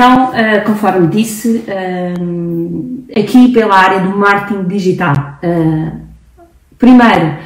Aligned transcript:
então, 0.00 0.30
uh, 0.30 0.64
conforme 0.64 1.08
disse, 1.08 1.62
uh, 1.68 3.04
aqui 3.14 3.52
pela 3.52 3.76
área 3.76 4.00
do 4.00 4.16
marketing 4.16 4.64
digital, 4.64 5.38
uh, 5.44 6.00
primeiro, 6.78 7.36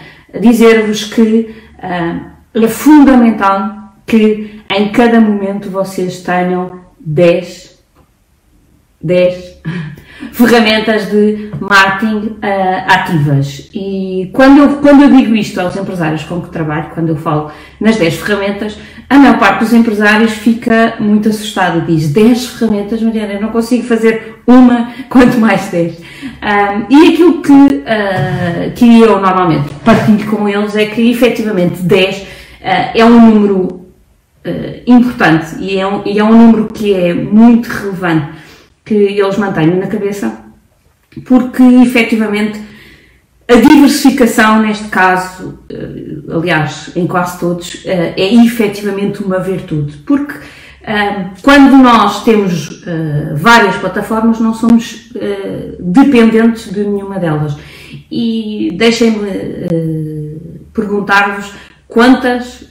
dizer-vos 0.40 1.02
que 1.02 1.52
é 1.82 2.68
fundamental 2.68 3.96
que 4.06 4.62
em 4.72 4.92
cada 4.92 5.20
momento 5.20 5.68
vocês 5.68 6.20
tenham 6.20 6.78
10, 7.00 7.76
10 9.02 9.60
ferramentas 10.32 11.10
de 11.10 11.50
marketing 11.60 12.36
ativas. 12.86 13.68
E 13.74 14.30
quando 14.32 14.58
eu, 14.58 14.68
quando 14.76 15.02
eu 15.02 15.10
digo 15.10 15.34
isto 15.34 15.60
aos 15.60 15.76
empresários 15.76 16.24
com 16.24 16.40
que 16.40 16.50
trabalho, 16.50 16.90
quando 16.94 17.10
eu 17.10 17.16
falo 17.16 17.50
nas 17.80 17.96
10 17.96 18.14
ferramentas, 18.16 18.76
a 19.08 19.18
maior 19.18 19.38
parte 19.38 19.60
dos 19.60 19.72
empresários 19.72 20.32
fica 20.32 20.94
muito 20.98 21.28
assustada 21.28 21.78
e 21.78 21.94
diz 21.94 22.08
10 22.12 22.46
ferramentas, 22.46 23.02
Mariana, 23.02 23.34
eu 23.34 23.40
não 23.40 23.50
consigo 23.50 23.84
fazer 23.84 24.40
uma, 24.46 24.92
quanto 25.08 25.38
mais 25.38 25.68
10. 25.68 25.98
Um, 25.98 26.02
e 26.90 27.12
aquilo 27.12 27.42
que, 27.42 27.52
uh, 27.52 28.72
que 28.74 29.00
eu 29.00 29.20
normalmente 29.20 29.72
partilho 29.84 30.26
com 30.30 30.48
eles 30.48 30.74
é 30.74 30.86
que 30.86 31.10
efetivamente 31.10 31.82
10 31.82 32.16
uh, 32.16 32.26
é 32.94 33.04
um 33.04 33.30
número 33.30 33.60
uh, 33.64 34.82
importante 34.86 35.56
e 35.60 35.78
é, 35.78 35.86
um, 35.86 36.02
e 36.04 36.18
é 36.18 36.24
um 36.24 36.32
número 36.32 36.68
que 36.72 36.94
é 36.94 37.12
muito 37.12 37.66
relevante 37.68 38.43
que 38.84 38.94
eles 38.94 39.38
mantenham 39.38 39.78
na 39.78 39.86
cabeça, 39.86 40.40
porque 41.24 41.62
efetivamente 41.62 42.60
a 43.46 43.56
diversificação, 43.56 44.62
neste 44.62 44.88
caso, 44.88 45.58
eh, 45.68 46.34
aliás, 46.34 46.90
em 46.96 47.06
quase 47.06 47.38
todos, 47.38 47.82
eh, 47.84 48.14
é 48.16 48.34
efetivamente 48.42 49.22
uma 49.22 49.38
virtude, 49.38 49.98
porque 49.98 50.34
eh, 50.82 51.26
quando 51.42 51.76
nós 51.76 52.24
temos 52.24 52.82
várias 53.36 53.76
plataformas, 53.76 54.38
não 54.38 54.52
somos 54.52 55.10
dependentes 55.80 56.70
de 56.70 56.84
nenhuma 56.84 57.18
delas. 57.18 57.56
E 58.10 58.70
deixem-me 58.76 59.30
perguntar-vos 60.74 61.52
quantas 61.88 62.64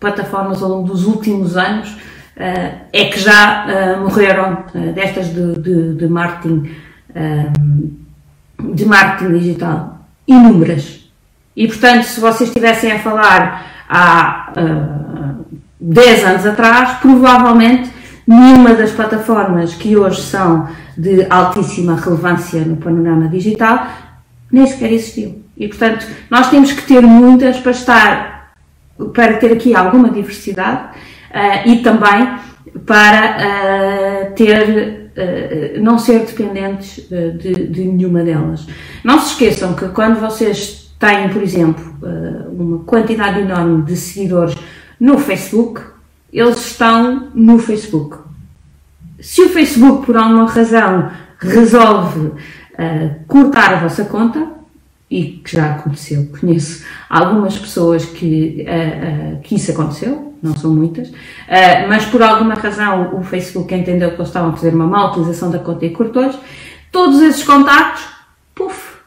plataformas 0.00 0.62
ao 0.62 0.68
longo 0.68 0.88
dos 0.88 1.04
últimos 1.04 1.56
anos 1.56 1.94
é 2.40 3.04
que 3.04 3.20
já 3.20 3.96
morreram 4.00 4.64
destas 4.94 5.28
de, 5.28 5.54
de, 5.60 5.94
de 5.94 6.08
marketing 6.08 6.70
de 8.74 8.84
marketing 8.84 9.38
digital 9.38 9.98
inúmeras. 10.26 11.10
E, 11.56 11.66
portanto, 11.66 12.04
se 12.04 12.20
vocês 12.20 12.48
estivessem 12.48 12.92
a 12.92 12.98
falar 13.00 13.66
há 13.88 14.52
uh, 14.56 15.44
10 15.80 16.24
anos 16.24 16.46
atrás, 16.46 16.98
provavelmente 17.00 17.90
nenhuma 18.26 18.74
das 18.74 18.92
plataformas 18.92 19.74
que 19.74 19.96
hoje 19.96 20.22
são 20.22 20.68
de 20.96 21.26
altíssima 21.28 21.96
relevância 21.96 22.60
no 22.64 22.76
panorama 22.76 23.28
digital 23.28 23.88
nem 24.52 24.66
sequer 24.66 24.92
existiu. 24.92 25.42
E, 25.56 25.68
portanto, 25.68 26.06
nós 26.28 26.48
temos 26.50 26.72
que 26.72 26.82
ter 26.82 27.02
muitas 27.02 27.58
para 27.58 27.72
estar, 27.72 28.52
para 29.12 29.34
ter 29.34 29.52
aqui 29.52 29.74
alguma 29.74 30.10
diversidade 30.10 30.90
e 31.66 31.76
também 31.76 32.38
para 32.86 33.36
uh, 33.36 34.34
ter 34.34 35.12
uh, 35.16 35.82
não 35.82 35.98
ser 35.98 36.20
dependentes 36.20 36.98
uh, 37.10 37.36
de, 37.38 37.66
de, 37.68 37.84
nenhuma 37.84 38.22
delas. 38.22 38.66
Não 39.04 39.18
se 39.20 39.32
esqueçam 39.32 39.74
que 39.74 39.88
quando 39.88 40.20
vocês 40.20 40.92
têm, 40.98 41.28
por 41.28 41.42
exemplo, 41.42 41.96
uh, 42.02 42.50
uma 42.52 42.78
quantidade 42.84 43.40
enorme 43.40 43.82
de 43.82 43.96
seguidores 43.96 44.54
no 44.98 45.18
Facebook, 45.18 45.80
eles 46.32 46.58
estão 46.58 47.30
no 47.34 47.58
Facebook. 47.58 48.18
Se 49.20 49.42
o 49.42 49.48
Facebook, 49.48 50.06
por 50.06 50.16
alguma 50.16 50.46
razão, 50.46 51.10
resolve 51.38 52.32
cortar 53.26 53.74
a 53.74 53.80
vossa 53.80 54.04
conta, 54.06 54.48
e 55.10 55.42
que 55.44 55.54
já 55.54 55.72
aconteceu, 55.72 56.30
conheço 56.40 56.82
algumas 57.10 57.58
pessoas 57.58 58.06
que, 58.06 58.64
que 59.42 59.56
isso 59.56 59.72
aconteceu, 59.72 60.29
não 60.42 60.56
são 60.56 60.72
muitas, 60.72 61.08
uh, 61.08 61.88
mas 61.88 62.04
por 62.06 62.22
alguma 62.22 62.54
razão 62.54 63.18
o 63.18 63.22
Facebook 63.22 63.74
entendeu 63.74 64.10
que 64.10 64.16
eles 64.16 64.28
estavam 64.28 64.50
a 64.50 64.52
fazer 64.52 64.74
uma 64.74 64.86
má 64.86 65.10
utilização 65.10 65.50
da 65.50 65.58
conta 65.58 65.84
e 65.86 65.90
cortou 65.90 66.30
todos 66.90 67.20
esses 67.20 67.42
contactos, 67.42 68.06
puf, 68.54 68.98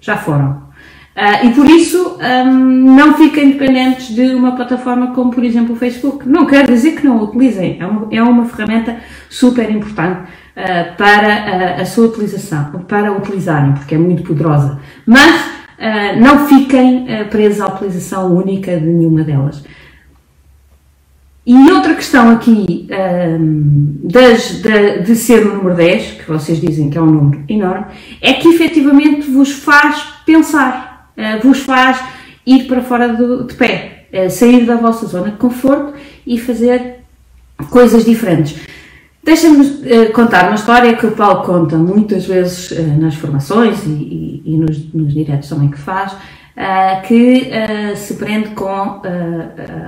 já 0.00 0.16
foram. 0.16 0.72
Uh, 1.14 1.46
e 1.46 1.50
por 1.50 1.68
isso 1.68 2.16
um, 2.18 2.94
não 2.96 3.14
fiquem 3.14 3.50
dependentes 3.50 4.14
de 4.14 4.34
uma 4.34 4.56
plataforma 4.56 5.08
como, 5.08 5.30
por 5.30 5.44
exemplo, 5.44 5.74
o 5.74 5.78
Facebook. 5.78 6.26
Não 6.26 6.46
quer 6.46 6.66
dizer 6.66 6.92
que 6.92 7.04
não 7.04 7.18
a 7.18 7.22
utilizem, 7.24 7.76
é 7.78 7.86
uma, 7.86 8.08
é 8.10 8.22
uma 8.22 8.46
ferramenta 8.46 8.96
super 9.28 9.70
importante 9.70 10.22
uh, 10.22 10.96
para 10.96 11.76
a, 11.76 11.82
a, 11.82 11.84
sua 11.84 12.06
utilização, 12.06 12.84
para 12.88 13.12
utilizarem, 13.12 13.72
porque 13.72 13.94
é 13.94 13.98
muito 13.98 14.22
poderosa. 14.22 14.80
Mas 15.04 15.36
uh, 15.42 16.18
não 16.18 16.46
fiquem 16.46 17.06
presos 17.28 17.60
à 17.60 17.66
utilização 17.66 18.34
única 18.34 18.78
de 18.80 18.86
nenhuma 18.86 19.22
delas. 19.22 19.62
E 21.44 21.72
outra 21.72 21.94
questão 21.94 22.30
aqui 22.30 22.86
um, 23.40 23.98
das, 24.04 24.62
de, 24.62 25.00
de, 25.00 25.16
ser 25.16 25.44
o 25.44 25.56
número 25.56 25.74
10, 25.74 26.12
que 26.12 26.28
vocês 26.28 26.60
dizem 26.60 26.88
que 26.88 26.96
é 26.96 27.02
um 27.02 27.06
número 27.06 27.42
enorme, 27.48 27.86
é 28.20 28.34
que 28.34 28.46
efetivamente 28.48 29.28
vos 29.28 29.50
faz 29.50 30.04
pensar, 30.24 31.12
uh, 31.16 31.42
vos 31.44 31.58
faz 31.60 32.00
ir 32.46 32.68
para 32.68 32.80
fora 32.80 33.08
do, 33.08 33.44
de 33.44 33.54
pé, 33.54 34.06
uh, 34.12 34.30
sair 34.30 34.64
da 34.64 34.76
vossa 34.76 35.04
zona 35.06 35.32
de 35.32 35.36
conforto 35.36 35.94
e 36.24 36.38
fazer 36.38 36.98
coisas 37.70 38.04
diferentes. 38.04 38.60
Deixa-me 39.24 39.66
uh, 39.66 40.12
contar 40.12 40.46
uma 40.46 40.54
história 40.54 40.94
que 40.94 41.06
o 41.06 41.10
Paulo 41.10 41.42
conta 41.42 41.76
muitas 41.76 42.24
vezes 42.24 42.70
nas 43.00 43.16
formações 43.16 43.84
e, 43.84 43.90
e, 43.90 44.42
e 44.44 44.56
nos, 44.58 44.94
nos 44.94 45.12
diretos 45.12 45.48
também 45.48 45.68
que 45.68 45.78
faz, 45.78 46.14
Uh, 46.54 47.00
que 47.06 47.50
uh, 47.50 47.96
se 47.96 48.12
prende 48.14 48.50
com 48.50 48.66
uh, 48.66 49.02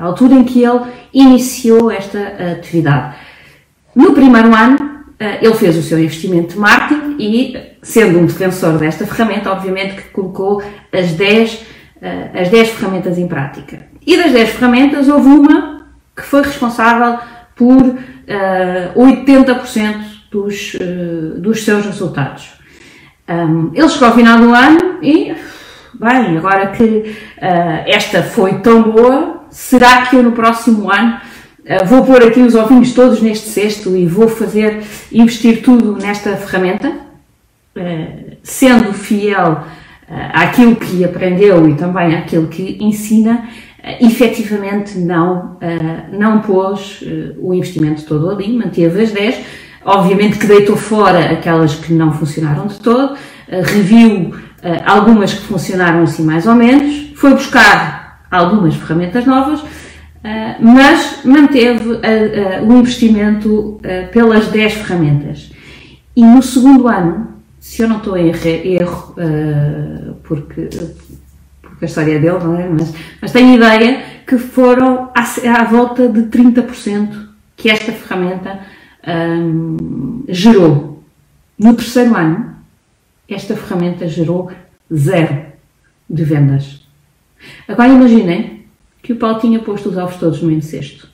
a 0.00 0.04
altura 0.04 0.32
em 0.32 0.44
que 0.44 0.64
ele 0.64 0.80
iniciou 1.12 1.90
esta 1.90 2.18
atividade. 2.52 3.16
No 3.94 4.14
primeiro 4.14 4.54
ano, 4.54 5.04
ele 5.42 5.54
fez 5.54 5.76
o 5.76 5.82
seu 5.82 5.98
investimento 5.98 6.54
de 6.54 6.58
marketing 6.58 7.16
e, 7.18 7.56
sendo 7.82 8.18
um 8.18 8.26
defensor 8.26 8.78
desta 8.78 9.06
ferramenta, 9.06 9.52
obviamente 9.52 9.94
que 9.94 10.08
colocou 10.08 10.62
as 10.92 11.12
10, 11.12 11.64
as 12.34 12.48
10 12.48 12.70
ferramentas 12.70 13.16
em 13.16 13.28
prática. 13.28 13.86
E 14.04 14.16
das 14.16 14.32
10 14.32 14.50
ferramentas, 14.50 15.08
houve 15.08 15.28
uma 15.28 15.86
que 16.16 16.22
foi 16.22 16.42
responsável 16.42 17.18
por 17.54 17.96
80% 18.96 20.04
dos, 20.32 20.76
dos 21.38 21.64
seus 21.64 21.86
resultados. 21.86 22.54
Um, 23.28 23.70
ele 23.72 23.88
chegou 23.88 24.08
ao 24.08 24.14
final 24.14 24.38
do 24.38 24.52
ano 24.52 24.98
e 25.00 25.34
bem, 25.98 26.36
agora 26.36 26.68
que 26.68 26.84
uh, 26.84 27.84
esta 27.86 28.22
foi 28.22 28.58
tão 28.58 28.82
boa, 28.82 29.44
será 29.50 30.06
que 30.06 30.16
eu 30.16 30.22
no 30.22 30.32
próximo 30.32 30.90
ano 30.90 31.16
uh, 31.60 31.86
vou 31.86 32.04
pôr 32.04 32.22
aqui 32.22 32.40
os 32.40 32.54
ovinhos 32.54 32.92
todos 32.92 33.20
neste 33.20 33.48
cesto 33.48 33.96
e 33.96 34.06
vou 34.06 34.28
fazer, 34.28 34.82
investir 35.12 35.62
tudo 35.62 35.96
nesta 35.96 36.36
ferramenta, 36.36 36.88
uh, 36.88 38.36
sendo 38.42 38.92
fiel 38.92 39.64
àquilo 40.34 40.76
que 40.76 41.02
aprendeu 41.02 41.66
e 41.66 41.74
também 41.74 42.14
àquilo 42.14 42.46
que 42.46 42.76
ensina, 42.78 43.48
efetivamente 44.02 44.98
não, 44.98 45.58
não 46.12 46.40
pôs 46.40 47.02
o 47.38 47.54
investimento 47.54 48.04
todo 48.04 48.30
ali, 48.30 48.54
manteve 48.54 49.02
as 49.02 49.10
10, 49.10 49.40
obviamente 49.82 50.38
que 50.38 50.46
deitou 50.46 50.76
fora 50.76 51.32
aquelas 51.32 51.74
que 51.76 51.94
não 51.94 52.12
funcionaram 52.12 52.66
de 52.66 52.78
todo, 52.80 53.16
reviu 53.48 54.34
algumas 54.84 55.34
que 55.34 55.42
funcionaram 55.42 56.02
assim 56.02 56.24
mais 56.24 56.46
ou 56.46 56.54
menos, 56.54 57.12
foi 57.16 57.34
buscar 57.34 58.24
algumas 58.30 58.74
ferramentas 58.74 59.24
novas, 59.26 59.62
eh, 60.22 60.56
mas 60.58 61.20
manteve 61.24 62.00
eh, 62.02 62.62
o 62.62 62.72
investimento 62.72 63.80
pelas 64.12 64.48
10 64.48 64.72
ferramentas. 64.74 65.52
E 66.16 66.24
no 66.24 66.42
segundo 66.42 66.88
ano, 66.88 67.28
se 67.60 67.82
eu 67.82 67.88
não 67.88 67.98
estou 67.98 68.16
em 68.16 68.28
erro, 68.28 69.14
porque, 70.22 70.68
porque 71.60 71.84
a 71.84 71.86
história 71.86 72.14
é 72.14 72.18
dele, 72.18 72.38
não 72.42 72.58
é? 72.58 72.68
Mas, 72.68 72.94
mas 73.20 73.32
tenho 73.32 73.56
ideia 73.56 74.02
que 74.26 74.38
foram 74.38 75.10
à, 75.14 75.64
volta 75.64 76.08
de 76.08 76.22
30% 76.22 77.26
que 77.56 77.70
esta 77.70 77.92
ferramenta 77.92 78.60
um, 79.06 80.24
gerou. 80.28 81.02
No 81.58 81.74
terceiro 81.74 82.16
ano, 82.16 82.53
esta 83.28 83.56
ferramenta 83.56 84.06
gerou 84.06 84.50
zero 84.92 85.46
de 86.08 86.24
vendas. 86.24 86.86
Agora 87.66 87.88
imaginem 87.88 88.64
que 89.02 89.12
o 89.12 89.16
Paulo 89.16 89.38
tinha 89.38 89.58
posto 89.58 89.90
os 89.90 89.96
ovos 89.96 90.16
todos 90.16 90.40
no 90.40 90.48
mesmo 90.48 90.62
cesto. 90.62 91.08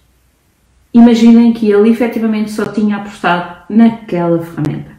Imaginem 0.93 1.53
que 1.53 1.71
ele 1.71 1.91
efetivamente 1.91 2.51
só 2.51 2.67
tinha 2.67 2.97
apostado 2.97 3.65
naquela 3.69 4.41
ferramenta. 4.41 4.91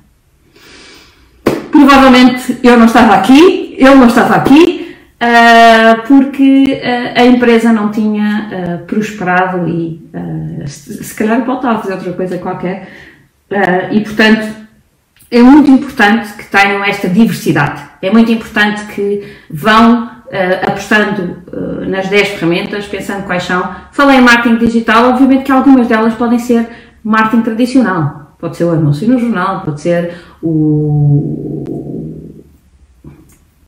Provavelmente 1.72 2.60
eu 2.64 2.78
não 2.78 2.86
estava 2.86 3.16
aqui, 3.16 3.76
ele 3.78 3.96
não 3.96 4.08
estava 4.08 4.36
aqui, 4.36 4.96
uh, 5.22 6.08
porque 6.08 6.64
uh, 6.64 7.20
a 7.20 7.26
empresa 7.26 7.74
não 7.74 7.92
tinha 7.92 8.50
uh, 8.82 8.86
prosperado 8.86 9.68
e 9.68 10.02
se, 10.66 11.04
se 11.04 11.16
calhar 11.16 11.40
o 11.42 11.46
Paulo 11.46 11.60
estava 11.60 11.80
a 11.80 11.82
fazer 11.82 11.94
outra 11.96 12.14
coisa 12.14 12.38
qualquer 12.38 12.88
e, 13.92 14.00
portanto, 14.02 14.61
é 15.32 15.42
muito 15.42 15.72
importante 15.72 16.34
que 16.34 16.44
tenham 16.46 16.84
esta 16.84 17.08
diversidade. 17.08 17.82
É 18.02 18.12
muito 18.12 18.30
importante 18.30 18.84
que 18.94 19.34
vão 19.50 20.04
uh, 20.04 20.10
apostando 20.68 21.38
uh, 21.54 21.90
nas 21.90 22.10
10 22.10 22.32
ferramentas, 22.32 22.86
pensando 22.86 23.26
quais 23.26 23.44
são. 23.44 23.64
Falei 23.94 24.18
em 24.18 24.22
marketing 24.22 24.58
digital, 24.58 25.12
obviamente 25.12 25.46
que 25.46 25.52
algumas 25.54 25.88
delas 25.88 26.16
podem 26.16 26.38
ser 26.38 26.68
marketing 27.02 27.44
tradicional. 27.44 28.36
Pode 28.38 28.58
ser 28.58 28.66
o 28.66 28.72
anúncio 28.72 29.08
no 29.08 29.18
jornal, 29.18 29.62
pode 29.62 29.80
ser 29.80 30.16
o. 30.44 31.64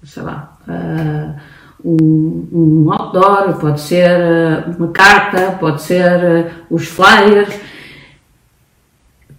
sei 0.04 0.24
lá. 0.24 0.58
Uh, 0.68 1.54
um, 1.86 2.48
um 2.52 2.92
outdoor, 2.92 3.54
pode 3.54 3.80
ser 3.80 4.66
uma 4.78 4.90
carta, 4.90 5.58
pode 5.60 5.82
ser 5.82 6.52
os 6.70 6.88
flyers. 6.88 7.54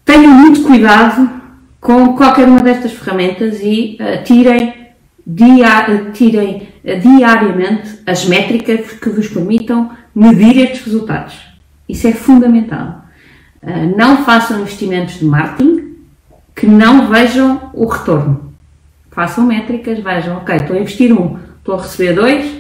Tenham 0.05 0.31
muito 0.31 0.63
cuidado 0.63 1.34
com 1.85 2.17
qualquer 2.17 2.49
uma 2.49 2.63
destas 2.63 2.93
ferramentas 2.93 3.61
e 3.61 3.99
uh, 4.01 4.25
tirem, 4.25 4.73
dia, 5.27 5.87
uh, 5.87 6.13
tirem 6.13 6.67
uh, 6.83 6.99
diariamente 6.99 8.01
as 8.07 8.25
métricas 8.25 8.93
que 8.93 9.11
vos 9.11 9.29
permitam 9.29 9.91
medir 10.15 10.57
estes 10.61 10.83
resultados. 10.83 11.35
Isso 11.87 12.09
é 12.09 12.13
fundamental. 12.13 13.05
não 13.99 14.25
façam 14.25 14.63
investimentos 14.63 15.19
de 15.19 15.27
marketing 15.27 15.97
que 16.57 16.67
não 16.67 17.09
vejam 17.09 17.71
o 17.75 17.87
retorno. 17.87 18.55
Façam 19.11 19.45
métricas, 19.45 19.99
vejam, 19.99 20.39
ok, 20.39 20.57
estou 20.57 20.77
a 20.77 20.81
investir 20.81 21.13
um, 21.13 21.39
estou 21.59 21.75
a 21.75 21.83
receber 21.83 22.15
dois, 22.15 22.51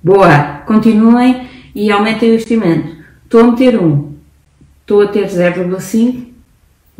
boa, 0.00 0.62
continuem 0.64 1.48
e 1.74 1.90
aumentem 1.90 2.30
o 2.30 2.34
investimento. 2.34 2.96
Estou 3.24 3.40
a 3.40 3.44
meter 3.50 3.80
um, 3.80 4.12
estou 4.80 5.02
a 5.02 5.08
ter 5.08 5.26
0,5, 5.26 6.29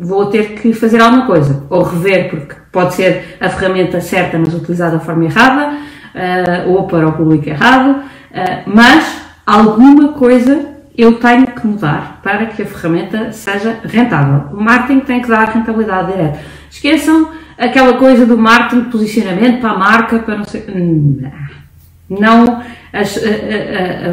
vou 0.01 0.25
ter 0.25 0.55
que 0.55 0.73
fazer 0.73 0.99
alguma 0.99 1.27
coisa, 1.27 1.63
ou 1.69 1.83
rever, 1.83 2.29
porque 2.29 2.55
pode 2.71 2.95
ser 2.95 3.37
a 3.39 3.49
ferramenta 3.49 4.01
certa, 4.01 4.37
mas 4.39 4.53
utilizada 4.53 4.97
da 4.97 4.99
forma 4.99 5.25
errada, 5.25 5.75
uh, 5.75 6.71
ou 6.71 6.87
para 6.87 7.07
o 7.07 7.13
público 7.13 7.47
errado, 7.47 7.99
uh, 7.99 8.63
mas 8.65 9.21
alguma 9.45 10.13
coisa 10.13 10.71
eu 10.97 11.19
tenho 11.19 11.45
que 11.45 11.65
mudar 11.65 12.19
para 12.23 12.47
que 12.47 12.63
a 12.63 12.65
ferramenta 12.65 13.31
seja 13.31 13.79
rentável. 13.83 14.57
O 14.57 14.61
marketing 14.61 14.99
tem 15.01 15.21
que 15.21 15.29
dar 15.29 15.47
rentabilidade 15.47 16.11
direta. 16.11 16.39
Esqueçam 16.69 17.29
aquela 17.57 17.93
coisa 17.93 18.25
do 18.25 18.37
marketing 18.37 18.83
de 18.83 18.89
posicionamento 18.89 19.61
para 19.61 19.71
a 19.71 19.77
marca, 19.77 20.19
para 20.19 20.37
não 20.37 20.43
sei. 20.43 20.65
Não. 22.09 22.61
As, 22.91 23.17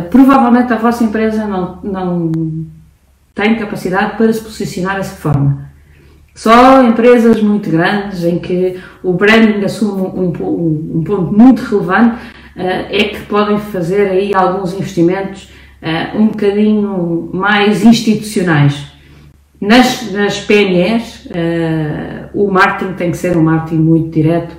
provavelmente 0.08 0.72
a 0.72 0.76
vossa 0.76 1.02
empresa 1.02 1.46
não, 1.46 1.80
não 1.82 2.32
tem 3.34 3.56
capacidade 3.56 4.16
para 4.16 4.32
se 4.32 4.40
posicionar 4.40 4.96
dessa 4.96 5.16
forma. 5.16 5.67
Só 6.38 6.84
empresas 6.84 7.42
muito 7.42 7.68
grandes, 7.68 8.22
em 8.22 8.38
que 8.38 8.78
o 9.02 9.12
branding 9.12 9.64
assume 9.64 10.02
um, 10.02 10.28
um, 10.28 11.02
ponto 11.02 11.36
muito 11.36 11.62
relevante, 11.62 12.14
uh, 12.54 12.86
é 12.88 13.04
que 13.08 13.22
podem 13.22 13.58
fazer 13.58 14.08
aí 14.08 14.32
alguns 14.32 14.72
investimentos 14.72 15.50
uh, 15.82 16.16
um 16.16 16.28
bocadinho 16.28 17.28
mais 17.34 17.84
institucionais. 17.84 18.86
Nas, 19.60 20.12
nas 20.12 20.38
PMEs, 20.38 21.26
uh, 21.26 21.30
eh, 21.34 22.28
o 22.32 22.48
marketing 22.48 22.92
tem 22.92 23.10
que 23.10 23.16
ser 23.16 23.36
um 23.36 23.42
marketing 23.42 23.82
muito 23.82 24.10
direto, 24.10 24.56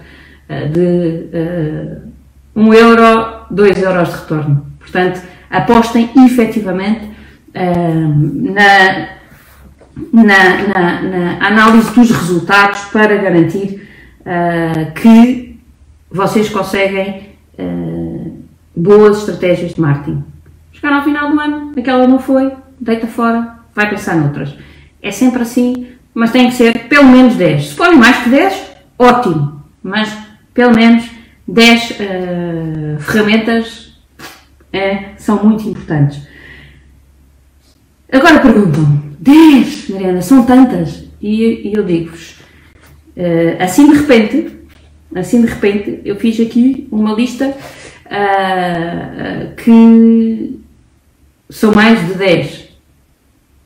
de 0.49 1.29
1 2.53 2.61
um 2.61 2.73
euro, 2.73 3.45
2 3.51 3.81
euros 3.81 4.09
de 4.09 4.15
retorno. 4.15 4.65
Portanto, 4.79 5.21
apostem 5.49 6.09
efetivamente 6.25 7.07
na 7.55 9.19
na, 10.13 10.24
na, 10.24 11.01
na 11.01 11.47
análise 11.47 11.91
dos 11.91 12.09
resultados 12.09 12.81
para 12.86 13.18
garantir 13.18 13.88
uh, 14.21 14.91
que 14.94 15.59
vocês 16.09 16.50
conseguem 16.50 17.30
uh, 17.57 18.44
boas 18.75 19.19
estratégias 19.19 19.74
de 19.74 19.81
marketing. 19.81 20.24
Chegar 20.71 20.94
ao 20.94 21.03
final 21.03 21.31
do 21.31 21.39
ano, 21.39 21.71
aquela 21.77 22.07
não 22.07 22.19
foi, 22.19 22.51
deita 22.80 23.07
fora, 23.07 23.56
vai 23.75 23.89
pensar 23.89 24.15
noutras. 24.15 24.56
É 25.01 25.12
sempre 25.12 25.41
assim, 25.41 25.88
mas 26.13 26.31
tem 26.31 26.50
que 26.50 26.56
ser 26.56 26.88
pelo 26.88 27.07
menos 27.07 27.35
10. 27.35 27.69
Se 27.69 27.75
forem 27.75 27.97
mais 27.97 28.18
que 28.24 28.30
10, 28.30 28.71
ótimo, 28.97 29.62
mas 29.83 30.12
pelo 30.53 30.74
menos 30.75 31.09
10 31.47 31.92
uh, 31.92 31.94
ah, 32.00 33.00
ferramentas 33.00 33.89
são 35.18 35.44
muito 35.44 35.68
importantes. 35.68 36.27
Agora 38.12 38.39
perguntam 38.39 39.08
10, 39.19 39.89
Mariana, 39.89 40.21
são 40.21 40.45
tantas. 40.45 41.04
E, 41.21 41.68
e 41.69 41.74
eu 41.74 41.83
digo-vos, 41.83 42.39
uh, 43.18 43.62
assim 43.62 43.92
de 43.92 43.98
repente, 43.98 44.57
assim 45.13 45.42
de 45.42 45.48
repente, 45.48 46.01
eu 46.06 46.16
fiz 46.16 46.39
aqui 46.39 46.88
uma 46.92 47.13
lista 47.13 47.48
uh, 48.06 49.56
que 49.56 50.60
são 51.50 51.74
mais 51.74 52.06
de 52.07 52.13
10. 52.13 52.69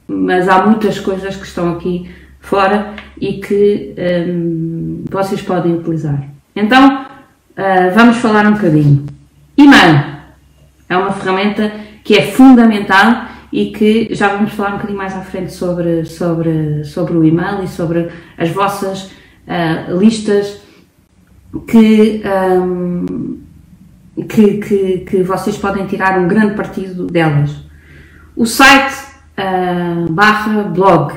Mas 0.07 0.49
há 0.49 0.65
muitas 0.65 0.99
coisas 0.99 1.35
que 1.35 1.45
estão 1.45 1.73
aqui 1.73 2.09
fora 2.39 2.93
e 3.19 3.33
que 3.33 3.93
um, 4.27 5.05
vocês 5.09 5.41
podem 5.41 5.73
utilizar. 5.75 6.27
Então, 6.55 7.03
uh, 7.03 7.93
vamos 7.93 8.17
falar 8.17 8.45
um 8.47 8.53
bocadinho. 8.53 9.05
E-mail 9.55 10.03
é 10.89 10.97
uma 10.97 11.11
ferramenta 11.11 11.71
que 12.03 12.15
é 12.15 12.23
fundamental 12.23 13.32
e 13.53 13.67
que 13.67 14.07
já 14.15 14.29
vamos 14.29 14.51
falar 14.53 14.69
um 14.69 14.73
bocadinho 14.77 14.97
mais 14.97 15.15
à 15.15 15.21
frente 15.21 15.53
sobre, 15.53 16.05
sobre, 16.05 16.83
sobre 16.85 17.15
o 17.15 17.23
e-mail 17.23 17.63
e 17.63 17.67
sobre 17.67 18.09
as 18.35 18.49
vossas 18.49 19.11
uh, 19.47 19.95
listas 19.95 20.59
que, 21.67 22.23
um, 22.25 23.37
que, 24.27 24.57
que, 24.57 24.97
que, 25.01 25.21
vocês 25.21 25.55
podem 25.55 25.85
tirar 25.85 26.19
um 26.19 26.27
grande 26.27 26.55
partido 26.55 27.05
delas. 27.05 27.55
O 28.35 28.47
site 28.47 28.95
uh, 29.37 30.11
barra 30.11 30.63
blog 30.63 31.13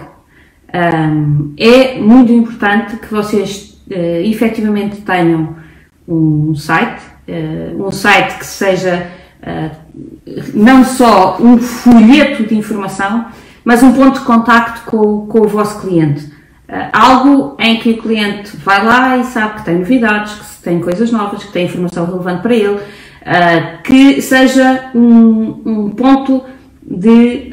um, 0.74 1.54
é 1.56 1.98
muito 1.98 2.30
importante 2.30 2.98
que 2.98 3.06
vocês 3.06 3.82
uh, 3.90 4.20
efetivamente 4.22 5.00
tenham 5.00 5.56
um 6.06 6.54
site, 6.54 7.00
uh, 7.28 7.82
um 7.82 7.90
site 7.90 8.40
que 8.40 8.44
seja 8.44 9.10
não 10.54 10.84
só 10.84 11.38
um 11.40 11.58
folheto 11.58 12.44
de 12.44 12.56
informação, 12.56 13.26
mas 13.64 13.82
um 13.82 13.92
ponto 13.92 14.20
de 14.20 14.24
contacto 14.24 14.90
com, 14.90 15.26
com 15.26 15.40
o 15.40 15.48
vosso 15.48 15.80
cliente. 15.80 16.24
Uh, 16.68 16.90
algo 16.92 17.56
em 17.60 17.78
que 17.78 17.90
o 17.90 17.98
cliente 17.98 18.56
vai 18.56 18.84
lá 18.84 19.18
e 19.18 19.24
sabe 19.24 19.58
que 19.58 19.64
tem 19.64 19.78
novidades, 19.78 20.32
que 20.34 20.62
tem 20.62 20.80
coisas 20.80 21.12
novas, 21.12 21.44
que 21.44 21.52
tem 21.52 21.66
informação 21.66 22.06
relevante 22.06 22.42
para 22.42 22.54
ele, 22.54 22.74
uh, 22.74 23.82
que 23.84 24.20
seja 24.20 24.90
um, 24.92 25.62
um 25.64 25.90
ponto 25.90 26.42
de, 26.82 27.50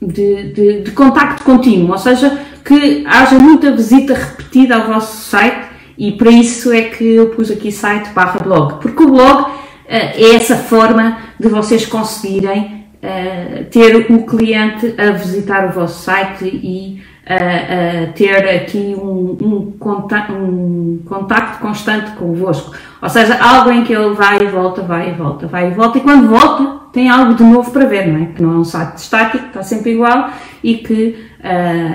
de, 0.00 0.52
de, 0.52 0.82
de, 0.82 0.90
contacto 0.90 1.44
contínuo, 1.44 1.92
ou 1.92 1.98
seja, 1.98 2.40
que 2.64 3.04
haja 3.06 3.38
muita 3.38 3.72
visita 3.72 4.14
repetida 4.14 4.76
ao 4.76 4.86
vosso 4.86 5.28
site 5.28 5.66
e 5.98 6.12
para 6.12 6.30
isso 6.30 6.72
é 6.72 6.82
que 6.82 7.04
eu 7.04 7.30
pus 7.30 7.50
aqui 7.50 7.70
site 7.70 8.10
barra 8.10 8.40
blog, 8.40 8.80
porque 8.80 9.02
o 9.02 9.08
blog 9.08 9.63
é 9.86 10.34
essa 10.34 10.56
forma 10.56 11.18
de 11.38 11.48
vocês 11.48 11.86
conseguirem 11.86 12.86
uh, 13.02 13.64
ter 13.70 14.10
o 14.10 14.24
cliente 14.24 14.94
a 14.98 15.10
visitar 15.12 15.66
o 15.68 15.72
vosso 15.72 16.02
site 16.02 16.44
e 16.44 17.02
uh, 17.28 18.08
uh, 18.08 18.12
ter 18.14 18.48
aqui 18.48 18.96
um, 18.96 19.36
um, 19.40 19.72
conta 19.78 20.32
um 20.32 21.02
contacto 21.04 21.58
constante 21.58 22.12
convosco. 22.12 22.74
Ou 23.02 23.08
seja, 23.10 23.36
algo 23.42 23.70
em 23.70 23.84
que 23.84 23.92
ele 23.92 24.14
vai 24.14 24.42
e 24.42 24.46
volta, 24.46 24.80
vai 24.80 25.10
e 25.10 25.12
volta, 25.12 25.46
vai 25.46 25.70
e 25.70 25.74
volta, 25.74 25.98
e 25.98 26.00
quando 26.00 26.28
volta 26.28 26.84
tem 26.92 27.10
algo 27.10 27.34
de 27.34 27.42
novo 27.42 27.70
para 27.70 27.84
ver, 27.84 28.06
não 28.06 28.22
é? 28.22 28.26
Que 28.26 28.42
não 28.42 28.54
é 28.54 28.56
um 28.56 28.64
site 28.64 28.96
estático, 28.96 29.46
está 29.46 29.62
sempre 29.62 29.92
igual 29.92 30.30
e 30.62 30.76
que 30.76 31.28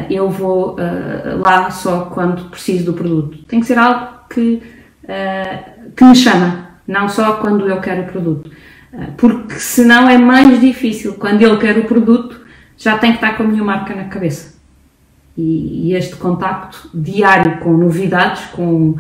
eu 0.10 0.30
vou 0.30 0.76
lá 1.44 1.72
só 1.72 2.02
quando 2.14 2.52
preciso 2.52 2.86
do 2.86 2.94
produto. 2.94 3.40
Tem 3.48 3.62
que 3.62 3.66
ser 3.66 3.80
algo 3.80 4.08
que, 4.30 4.62
que 5.96 6.04
me 6.04 6.16
chama, 6.16 6.69
não 6.90 7.08
só 7.08 7.34
quando 7.34 7.70
eu 7.70 7.80
quero 7.80 8.02
o 8.02 8.06
produto. 8.08 8.50
Ah, 8.92 9.10
porque 9.16 9.60
senão 9.60 10.10
é 10.10 10.18
mais 10.18 10.60
difícil. 10.60 11.14
Quando 11.14 11.42
ele 11.44 11.58
quer 11.58 11.78
o 11.78 11.86
produto, 11.86 12.42
já 12.76 12.98
tem 12.98 13.12
que 13.12 13.18
estar 13.18 13.38
com 13.38 13.44
a 13.44 13.48
minha 13.48 13.64
marca 13.64 13.96
na 13.96 14.06
cabeça. 14.06 14.58
E, 15.38 15.94
este 15.94 16.16
contacto 16.16 16.90
diário 16.94 17.60
com 17.60 17.78
novidades, 17.78 18.44
com 18.48 18.90
uh, 18.90 18.98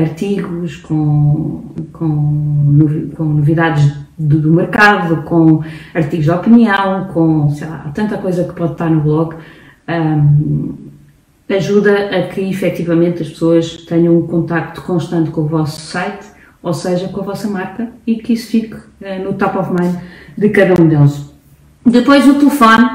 artigos, 0.00 0.76
com, 0.76 1.64
com, 1.92 3.10
com 3.16 3.24
novidades 3.24 3.94
do, 4.18 4.40
do, 4.40 4.52
mercado, 4.52 5.22
com 5.22 5.62
artigos 5.94 6.26
de 6.26 6.30
opinião, 6.30 7.06
com 7.06 7.48
sei 7.50 7.68
lá, 7.68 7.90
tanta 7.94 8.18
coisa 8.18 8.44
que 8.44 8.52
pode 8.52 8.72
estar 8.72 8.90
no 8.90 9.00
blog, 9.00 9.36
um, 9.88 10.74
ajuda 11.48 12.16
a 12.16 12.28
que 12.28 12.40
efetivamente 12.40 13.22
as 13.22 13.28
pessoas 13.28 13.76
tenham 13.84 14.18
um 14.18 14.26
contacto 14.26 14.82
constante 14.82 15.30
com 15.30 15.42
o 15.42 15.46
vosso 15.46 15.80
site 15.80 16.31
ou 16.62 16.72
seja, 16.72 17.08
com 17.08 17.20
a 17.20 17.24
vossa 17.24 17.48
marca, 17.48 17.88
e 18.06 18.16
que 18.16 18.34
isso 18.34 18.48
fique 18.48 18.74
uh, 18.74 19.24
no 19.24 19.34
top 19.34 19.58
of 19.58 19.70
mind 19.70 19.96
de 20.38 20.48
cada 20.50 20.80
um 20.80 20.86
deles. 20.86 21.30
Depois 21.84 22.26
o 22.28 22.34
telefone 22.34 22.88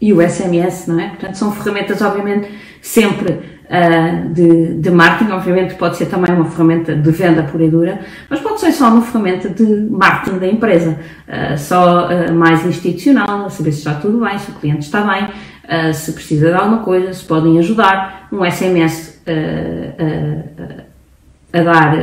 e 0.00 0.12
o 0.12 0.26
SMS, 0.26 0.86
não 0.88 0.98
é? 0.98 1.08
Portanto, 1.08 1.34
são 1.34 1.52
ferramentas, 1.52 2.00
obviamente, 2.00 2.48
sempre 2.80 3.32
uh, 3.32 4.32
de, 4.32 4.74
de 4.78 4.90
marketing, 4.90 5.30
obviamente 5.32 5.74
pode 5.74 5.96
ser 5.98 6.06
também 6.06 6.34
uma 6.34 6.46
ferramenta 6.46 6.94
de 6.96 7.10
venda 7.10 7.42
pura 7.42 7.64
e 7.64 7.70
dura, 7.70 8.00
mas 8.30 8.40
pode 8.40 8.58
ser 8.60 8.72
só 8.72 8.88
uma 8.88 9.02
ferramenta 9.02 9.50
de 9.50 9.62
marketing 9.90 10.38
da 10.38 10.46
empresa, 10.46 10.98
uh, 11.28 11.58
só 11.58 12.08
mais 12.32 12.64
institucional, 12.64 13.44
a 13.44 13.50
saber 13.50 13.72
se 13.72 13.78
está 13.78 13.94
tudo 13.94 14.24
bem, 14.24 14.38
se 14.38 14.50
o 14.50 14.54
cliente 14.54 14.86
está 14.86 15.02
bem, 15.02 15.28
se 15.94 16.12
precisa 16.12 16.48
de 16.48 16.54
alguma 16.54 16.78
coisa, 16.78 17.12
se 17.12 17.24
podem 17.24 17.58
ajudar, 17.58 18.28
um 18.32 18.44
SMS 18.44 19.22
a 21.52 21.60
dar 21.60 21.94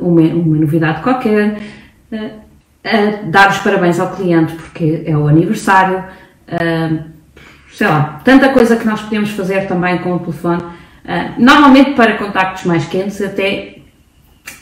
uma, 0.00 0.20
uma 0.20 0.56
novidade 0.56 1.02
qualquer, 1.02 1.58
dar 3.24 3.50
os 3.50 3.58
parabéns 3.58 3.98
ao 3.98 4.14
cliente 4.14 4.54
porque 4.54 5.02
é 5.06 5.16
o 5.16 5.26
aniversário, 5.26 6.04
sei 7.72 7.86
lá, 7.86 8.20
tanta 8.24 8.50
coisa 8.50 8.76
que 8.76 8.86
nós 8.86 9.00
podemos 9.00 9.30
fazer 9.30 9.66
também 9.66 9.98
com 9.98 10.14
o 10.14 10.18
telefone. 10.18 10.62
Uh, 11.04 11.34
normalmente 11.38 11.92
para 11.92 12.16
contactos 12.16 12.64
mais 12.64 12.86
quentes 12.86 13.20
até 13.20 13.76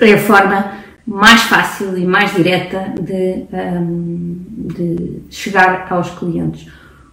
é 0.00 0.14
a 0.14 0.18
forma 0.18 0.72
mais 1.06 1.42
fácil 1.42 1.96
e 1.96 2.04
mais 2.04 2.34
direta 2.34 2.92
de, 3.00 3.44
um, 3.52 4.44
de 4.74 5.22
chegar 5.30 5.86
aos 5.90 6.10
clientes. 6.10 6.68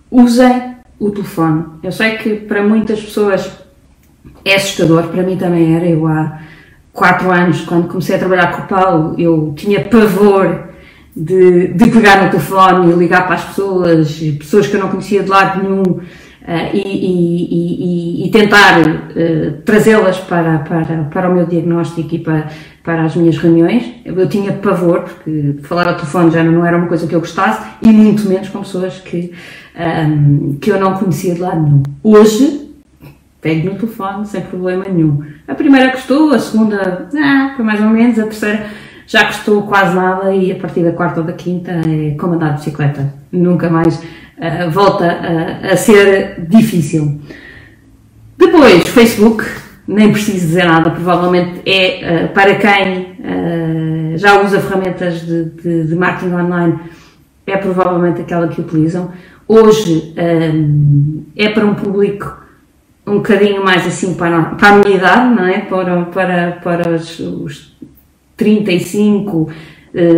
Usem 0.10 0.76
o 1.00 1.12
telefone. 1.12 1.66
Eu 1.84 1.92
sei 1.92 2.18
que 2.18 2.36
para 2.38 2.64
muitas 2.64 3.02
pessoas 3.02 3.52
é 4.44 4.56
assustador, 4.56 5.08
para 5.10 5.24
mim 5.24 5.38
também 5.38 5.76
era. 5.76 5.86
Eu 5.86 6.08
há 6.08 6.40
quatro 7.00 7.32
anos, 7.32 7.62
quando 7.62 7.88
comecei 7.88 8.18
a 8.18 8.20
trabalhar 8.20 8.52
com 8.52 8.64
o 8.64 8.68
Paulo, 8.68 9.16
eu 9.18 9.54
tinha 9.56 9.80
pavor 9.86 10.68
de, 11.16 11.70
de 11.70 11.90
pegar 11.90 12.26
no 12.26 12.30
telefone 12.30 12.92
e 12.92 12.96
ligar 12.96 13.26
para 13.26 13.36
as 13.36 13.46
pessoas, 13.46 14.20
pessoas 14.38 14.68
que 14.68 14.76
eu 14.76 14.82
não 14.82 14.90
conhecia 14.90 15.24
de 15.24 15.30
lado 15.30 15.64
nenhum, 15.64 15.84
uh, 15.84 16.02
e, 16.74 16.82
e, 16.82 18.24
e, 18.26 18.28
e, 18.28 18.32
tentar 18.32 18.82
uh, 18.82 19.62
trazê-las 19.64 20.18
para, 20.20 20.60
para, 20.60 21.04
para 21.06 21.30
o 21.30 21.34
meu 21.34 21.46
diagnóstico 21.46 22.14
e 22.14 22.20
para, 22.20 22.50
para 22.84 23.04
as 23.04 23.16
minhas 23.16 23.38
reuniões. 23.38 23.94
Eu 24.04 24.28
tinha 24.28 24.52
pavor, 24.52 25.04
porque 25.04 25.56
falar 25.64 25.88
ao 25.88 25.96
telefone 25.96 26.32
já 26.32 26.44
não 26.44 26.66
era 26.66 26.78
uma 26.78 26.88
coisa 26.88 27.08
que 27.08 27.16
eu 27.16 27.22
gostasse, 27.22 27.66
e 27.82 27.88
muito 27.88 28.28
menos 28.28 28.50
com 28.50 28.60
pessoas 28.60 29.00
que, 29.00 29.32
um, 29.74 29.82
ehm, 29.82 30.58
que 30.60 30.70
eu 30.70 30.78
não 30.78 30.96
conhecia 30.96 31.34
de 31.34 31.40
lado 31.40 31.62
nenhum. 31.62 31.84
Hoje, 32.04 32.72
pego 33.42 33.70
no 33.70 33.76
telefone 33.76 34.26
sem 34.26 34.42
problema 34.42 34.84
nenhum. 34.84 35.24
A 35.50 35.56
primeira 35.56 35.92
gostou, 35.92 36.32
a 36.32 36.38
segunda, 36.38 37.10
ah, 37.12 37.54
foi 37.56 37.66
mais 37.66 37.82
ou 37.82 37.88
menos, 37.88 38.20
a 38.20 38.24
terceira 38.24 38.68
já 39.08 39.26
custou 39.26 39.64
quase 39.64 39.96
nada 39.96 40.32
e 40.32 40.52
a 40.52 40.56
partir 40.56 40.84
da 40.84 40.92
quarta 40.92 41.22
ou 41.22 41.26
da 41.26 41.34
quinta 41.34 41.72
é 41.72 42.16
como 42.20 42.36
andar 42.36 42.50
de 42.50 42.58
bicicleta. 42.58 43.12
Nunca 43.32 43.68
mais 43.68 43.98
uh, 43.98 44.70
volta 44.70 45.06
a, 45.06 45.74
a, 45.74 45.76
ser 45.76 46.46
difícil. 46.48 47.20
Depois, 48.38 48.88
Facebook, 48.90 49.44
nem 49.88 50.12
preciso 50.12 50.46
dizer 50.46 50.66
nada, 50.66 50.92
provavelmente 50.92 51.68
é 51.68 52.26
uh, 52.28 52.28
para 52.32 52.54
quem 52.54 53.18
uh, 54.14 54.18
já 54.20 54.40
usa 54.44 54.60
ferramentas 54.60 55.22
de, 55.22 55.46
de, 55.46 55.88
de, 55.88 55.96
marketing 55.96 56.36
online, 56.36 56.80
é 57.48 57.58
provavelmente 57.58 58.22
aquela 58.22 58.48
que 58.50 58.62
utilizam. 58.62 59.12
Hoje 59.48 60.14
é 61.36 61.50
para 61.50 61.66
um 61.66 61.74
público 61.74 62.39
um 63.10 63.18
bocadinho 63.18 63.64
mais 63.64 63.86
assim 63.86 64.14
para, 64.14 64.42
para 64.42 64.70
a 64.70 64.76
minha 64.78 64.96
idade, 64.96 65.36
não 65.36 65.46
é? 65.46 65.60
Para, 65.60 66.06
para, 66.06 66.52
para 66.64 66.90
os, 66.92 67.20
os 67.20 67.76
35, 68.38 69.50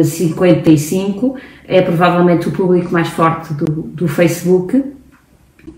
55, 0.03 1.37
eh, 1.67 1.77
é 1.77 1.81
provavelmente 1.81 2.49
o 2.49 2.51
público 2.51 2.91
mais 2.91 3.07
forte 3.07 3.53
do, 3.53 3.65
do 3.65 4.07
Facebook, 4.07 4.83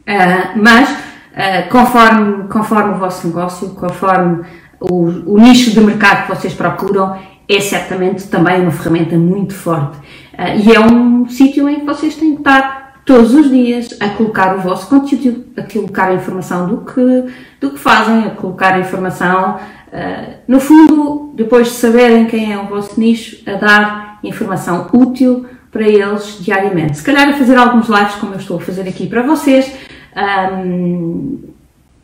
eh, 0.05 0.51
mas 0.55 0.97
eh, 1.35 1.61
conforme, 1.63 2.47
conforme 2.47 2.95
o 2.95 2.97
vosso 2.97 3.27
negócio, 3.27 3.69
conforme 3.69 4.43
o, 4.79 5.33
o 5.33 5.39
nicho 5.39 5.71
de 5.71 5.79
mercado 5.79 6.23
que 6.25 6.35
vocês 6.35 6.53
procuram, 6.53 7.15
é 7.47 7.59
certamente 7.59 8.27
também 8.27 8.61
uma 8.61 8.71
ferramenta 8.71 9.15
muito 9.17 9.53
forte. 9.53 9.97
e 10.63 10.73
é 10.73 10.79
um 10.79 11.27
sítio 11.29 11.69
em 11.69 11.81
que 11.81 11.85
vocês 11.85 12.15
têm 12.15 12.33
que 12.33 12.39
estar 12.39 12.82
todos 13.05 13.33
os 13.33 13.49
dias 13.49 13.95
a 13.99 14.09
colocar 14.09 14.55
o 14.55 14.61
vosso 14.61 14.87
conteúdo, 14.87 15.45
a 15.57 15.63
colocar 15.63 16.09
a 16.09 16.13
informação 16.13 16.67
do 16.67 16.77
que, 16.85 17.33
do 17.59 17.71
que 17.71 17.79
fazem, 17.79 18.25
a 18.25 18.31
colocar 18.31 18.73
a 18.73 18.79
informação 18.79 19.59
Uh, 19.93 20.37
no 20.47 20.59
fundo, 20.59 21.31
depois 21.35 21.67
de 21.67 21.73
saberem 21.73 22.25
quem 22.25 22.51
é 22.51 22.57
o 22.57 22.65
vosso 22.65 22.99
nicho, 22.99 23.47
a 23.47 23.53
dar 23.53 24.19
informação 24.23 24.89
útil 24.91 25.45
para 25.71 25.87
eles 25.87 26.39
diariamente. 26.41 26.97
Se 26.97 27.03
calhar 27.03 27.29
a 27.29 27.33
fazer 27.33 27.55
alguns 27.55 27.87
lives, 27.87 28.15
como 28.15 28.33
eu 28.33 28.39
estou 28.39 28.57
a 28.57 28.61
fazer 28.61 28.89
aqui 28.89 29.05
para 29.05 29.21
vocês, 29.21 29.71
um, 30.65 31.43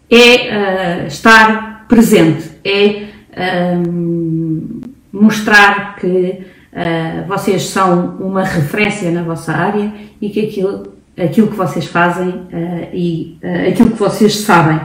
é 0.07 1.03
uh, 1.03 1.07
estar 1.07 1.87
presente, 1.87 2.51
é 2.63 3.07
um, 3.75 4.81
mostrar 5.11 5.95
que 5.95 6.45
uh, 6.73 7.27
vocês 7.27 7.63
são 7.67 8.17
uma 8.19 8.43
referência 8.43 9.11
na 9.11 9.23
vossa 9.23 9.53
área 9.53 9.91
e 10.21 10.29
que 10.29 10.41
aquilo, 10.47 10.93
aquilo 11.17 11.47
que 11.47 11.55
vocês 11.55 11.85
fazem 11.85 12.47
e 12.93 13.37
aquilo 13.69 13.91
que 13.91 13.99
vocês 13.99 14.37
sabem. 14.37 14.79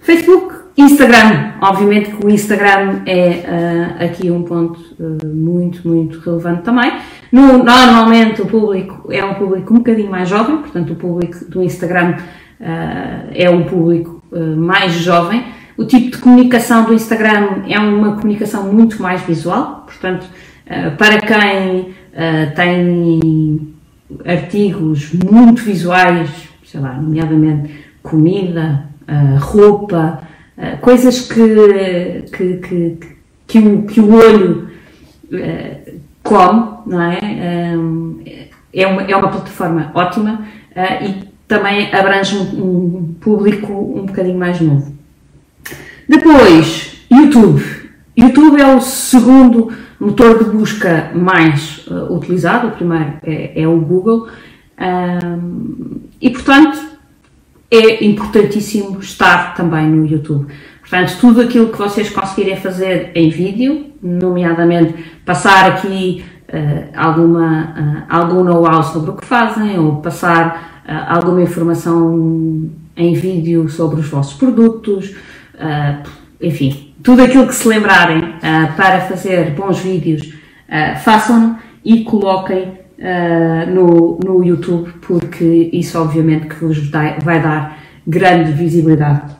Facebook 0.00 0.56
Instagram, 0.76 1.54
obviamente 1.62 2.10
que 2.10 2.26
o 2.26 2.28
Instagram 2.28 3.00
é 3.06 3.96
uh, 3.98 4.04
aqui 4.04 4.30
um 4.30 4.42
ponto 4.42 4.78
uh, 5.00 5.26
muito, 5.26 5.88
muito 5.88 6.20
relevante 6.20 6.62
também. 6.62 6.92
No, 7.32 7.64
normalmente 7.64 8.42
o 8.42 8.46
público 8.46 9.10
é 9.10 9.24
um 9.24 9.34
público 9.34 9.72
um 9.72 9.78
bocadinho 9.78 10.10
mais 10.10 10.28
jovem, 10.28 10.58
portanto 10.58 10.92
o 10.92 10.96
público 10.96 11.50
do 11.50 11.62
Instagram 11.62 12.16
uh, 12.60 13.30
é 13.34 13.48
um 13.48 13.64
público 13.64 14.22
mais 14.30 14.92
jovem. 14.92 15.44
O 15.78 15.84
tipo 15.84 16.10
de 16.10 16.18
comunicação 16.18 16.84
do 16.84 16.92
Instagram 16.92 17.62
é 17.68 17.78
uma 17.78 18.16
comunicação 18.16 18.64
muito 18.70 19.00
mais 19.00 19.22
visual, 19.22 19.84
portanto, 19.86 20.26
para 20.98 21.20
quem 21.20 21.94
tem 22.54 23.74
artigos 24.24 25.12
muito 25.12 25.62
visuais, 25.62 26.30
sei 26.64 26.80
lá, 26.80 26.94
nomeadamente 26.94 27.84
comida, 28.02 28.84
roupa, 29.38 30.20
eh, 30.56 30.76
coisas 30.76 31.20
que, 31.20 32.24
que, 32.32 32.56
que, 32.56 32.98
que, 33.46 33.58
o, 33.58 33.82
que 33.82 34.00
o 34.00 34.14
olho 34.14 34.70
come, 36.22 36.68
não 36.86 37.02
é? 37.02 37.18
É, 38.72 38.86
uma, 38.86 39.02
é 39.02 39.16
uma 39.16 39.28
plataforma 39.28 39.90
ótima 39.94 40.46
e 41.02 41.26
também 41.48 41.94
abrange 41.94 42.36
um, 42.36 43.14
público 43.20 43.72
um 43.72 44.06
bocadinho 44.06 44.38
mais 44.38 44.60
novo. 44.60 44.94
Depois, 46.08 47.04
YouTube. 47.10 47.62
YouTube 48.16 48.60
é 48.60 48.74
o 48.74 48.80
segundo 48.80 49.72
motor 49.98 50.42
de 50.42 50.50
busca 50.50 51.10
mais 51.14 51.86
uh, 51.86 52.14
utilizado, 52.14 52.68
o 52.68 52.70
primeiro 52.72 53.14
é, 53.22 53.62
é 53.62 53.68
o 53.68 53.78
Google, 53.80 54.28
um, 54.78 56.00
e 56.20 56.30
portanto 56.30 56.78
é 57.70 58.04
importantíssimo 58.04 59.00
estar 59.00 59.54
também 59.54 59.88
no 59.88 60.06
YouTube. 60.06 60.46
Portanto, 60.80 61.16
tudo 61.20 61.40
aquilo 61.40 61.68
que 61.68 61.78
vocês 61.78 62.10
conseguirem 62.10 62.56
fazer 62.56 63.10
em 63.14 63.28
vídeo, 63.28 63.86
nomeadamente 64.00 64.94
passar 65.24 65.68
aqui 65.70 66.24
uh, 66.48 66.96
alguma, 66.96 68.06
uh, 68.08 68.14
algum 68.14 68.44
know-how 68.44 68.82
sobre 68.84 69.10
o 69.10 69.14
que 69.14 69.26
fazem 69.26 69.78
ou 69.78 69.96
passar 69.96 70.84
uh, 70.88 71.16
alguma 71.16 71.42
informação 71.42 72.70
em 72.96 73.14
vídeo 73.14 73.68
sobre 73.68 74.00
os 74.00 74.08
vossos 74.08 74.34
produtos, 74.34 75.14
enfim, 76.40 76.94
tudo 77.06 77.22
aquilo 77.22 77.46
que 77.46 77.54
se 77.54 77.66
lembrarem 77.66 78.34
para 78.76 79.00
fazer 79.02 79.52
bons 79.52 79.78
vídeos, 79.78 80.34
façam 81.02 81.56
e 81.84 82.02
coloquem 82.02 82.76
uh, 82.98 83.70
no, 83.70 84.18
no 84.24 84.44
YouTube, 84.44 84.92
porque 85.00 85.70
isso 85.72 85.98
obviamente 86.00 86.46
que 86.46 86.64
vos 86.64 86.78
vai 86.88 87.40
dar 87.40 87.78
grande 88.06 88.52
visibilidade. 88.52 89.36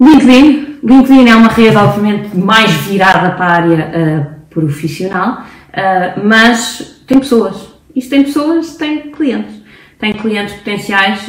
LinkedIn. 0.00 0.78
LinkedIn 0.82 1.28
é 1.28 1.34
uma 1.34 1.48
rede 1.48 1.76
obviamente 1.76 2.36
mais 2.36 2.70
virada 2.70 3.32
para 3.32 3.44
a 3.44 3.52
área 3.52 3.90
uh, 3.90 4.26
profissional, 4.48 5.42
uh, 5.42 6.24
mas 6.24 7.02
tem 7.06 7.18
pessoas. 7.18 7.76
Se 7.98 8.08
tem 8.08 8.22
pessoas, 8.22 8.76
tem 8.76 9.10
clientes. 9.10 9.57
Tem 9.98 10.12
clientes 10.12 10.54
potenciais, 10.54 11.26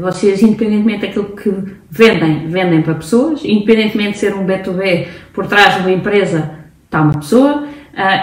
vocês, 0.00 0.40
independentemente 0.40 1.06
daquilo 1.06 1.36
que 1.36 1.52
vendem, 1.90 2.46
vendem 2.48 2.80
para 2.80 2.94
pessoas, 2.94 3.44
independentemente 3.44 4.12
de 4.12 4.18
ser 4.18 4.34
um 4.34 4.46
B2B 4.46 5.08
por 5.32 5.46
trás 5.46 5.74
de 5.74 5.80
uma 5.80 5.90
empresa, 5.90 6.58
está 6.84 7.02
uma 7.02 7.18
pessoa, 7.18 7.66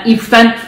e 0.05 0.15
portanto, 0.15 0.61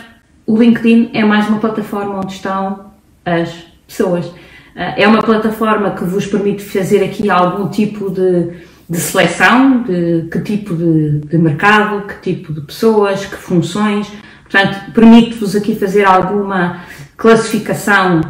o 0.46 0.58
LinkedIn 0.58 1.12
é 1.14 1.24
mais 1.24 1.48
uma 1.48 1.60
plataforma 1.60 2.20
onde 2.20 2.34
estão 2.34 2.92
as 3.26 3.66
pessoas. 3.88 4.32
É 4.76 5.08
uma 5.08 5.22
plataforma 5.22 5.92
que 5.92 6.04
vos 6.04 6.26
permite 6.28 6.64
fazer 6.64 7.04
aqui 7.04 7.30
algum 7.30 7.68
tipo 7.68 8.10
de, 8.12 8.52
de 8.90 8.98
seleção 8.98 9.84
de 9.84 10.28
que 10.32 10.40
tipo 10.42 10.76
de, 10.76 11.20
de, 11.20 11.38
mercado, 11.38 12.08
que 12.08 12.34
tipo 12.34 12.54
de 12.54 12.62
pessoas, 12.62 13.26
que 13.26 13.36
funções. 13.36 14.08
Portanto, 14.44 14.92
permite-vos 14.94 15.56
aqui 15.56 15.76
fazer 15.76 16.06
alguma 16.06 16.82
classificação 17.18 18.22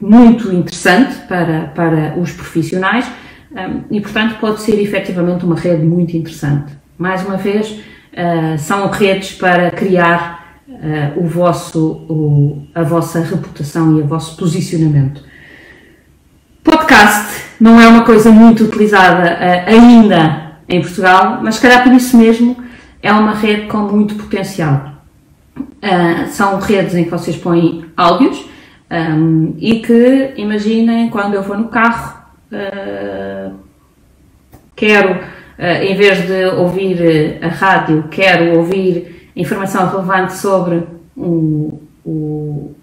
muito 0.00 0.52
interessante 0.52 1.16
para, 1.26 1.72
para 1.74 2.18
os 2.18 2.32
profissionais 2.32 3.06
um, 3.56 3.82
e, 3.90 4.00
portanto, 4.00 4.36
pode 4.38 4.60
ser 4.60 4.80
efetivamente 4.80 5.44
uma 5.44 5.56
rede 5.56 5.84
muito 5.84 6.16
interessante. 6.16 6.72
Mais 6.98 7.24
uma 7.24 7.36
vez, 7.38 7.70
uh, 7.70 8.58
são 8.58 8.88
redes 8.90 9.32
para 9.32 9.70
criar 9.70 10.60
uh, 10.68 11.24
o 11.24 11.26
vosso, 11.26 12.04
o, 12.08 12.66
a 12.74 12.82
vossa 12.82 13.20
reputação 13.20 13.98
e 13.98 14.02
o 14.02 14.06
vosso 14.06 14.36
posicionamento. 14.36 15.24
Podcast 16.62 17.44
não 17.58 17.80
é 17.80 17.88
uma 17.88 18.04
coisa 18.04 18.30
muito 18.30 18.64
utilizada 18.64 19.34
uh, 19.34 19.70
ainda 19.70 20.58
em 20.68 20.82
Portugal, 20.82 21.40
mas, 21.42 21.58
calhar, 21.58 21.82
por 21.82 21.92
isso 21.92 22.16
mesmo, 22.18 22.56
é 23.02 23.12
uma 23.12 23.32
rede 23.32 23.68
com 23.68 23.78
muito 23.78 24.16
potencial. 24.16 24.96
são 26.30 26.58
redes 26.58 26.94
em 26.94 27.04
que 27.04 27.10
vocês 27.10 27.36
põem 27.36 27.85
áudios 27.96 28.46
um, 28.90 29.54
e 29.58 29.80
que, 29.80 30.34
imaginem, 30.36 31.08
quando 31.10 31.34
eu 31.34 31.42
vou 31.42 31.58
no 31.58 31.68
carro, 31.68 32.22
uh, 32.52 33.54
quero, 34.76 35.14
uh, 35.14 35.82
em 35.82 35.96
vez 35.96 36.26
de 36.26 36.44
ouvir 36.56 37.38
a 37.42 37.48
rádio, 37.48 38.04
quero 38.10 38.56
ouvir 38.58 39.30
informação 39.34 39.88
relevante 39.88 40.34
sobre 40.34 40.84
um, 41.16 41.78
o, 42.04 42.74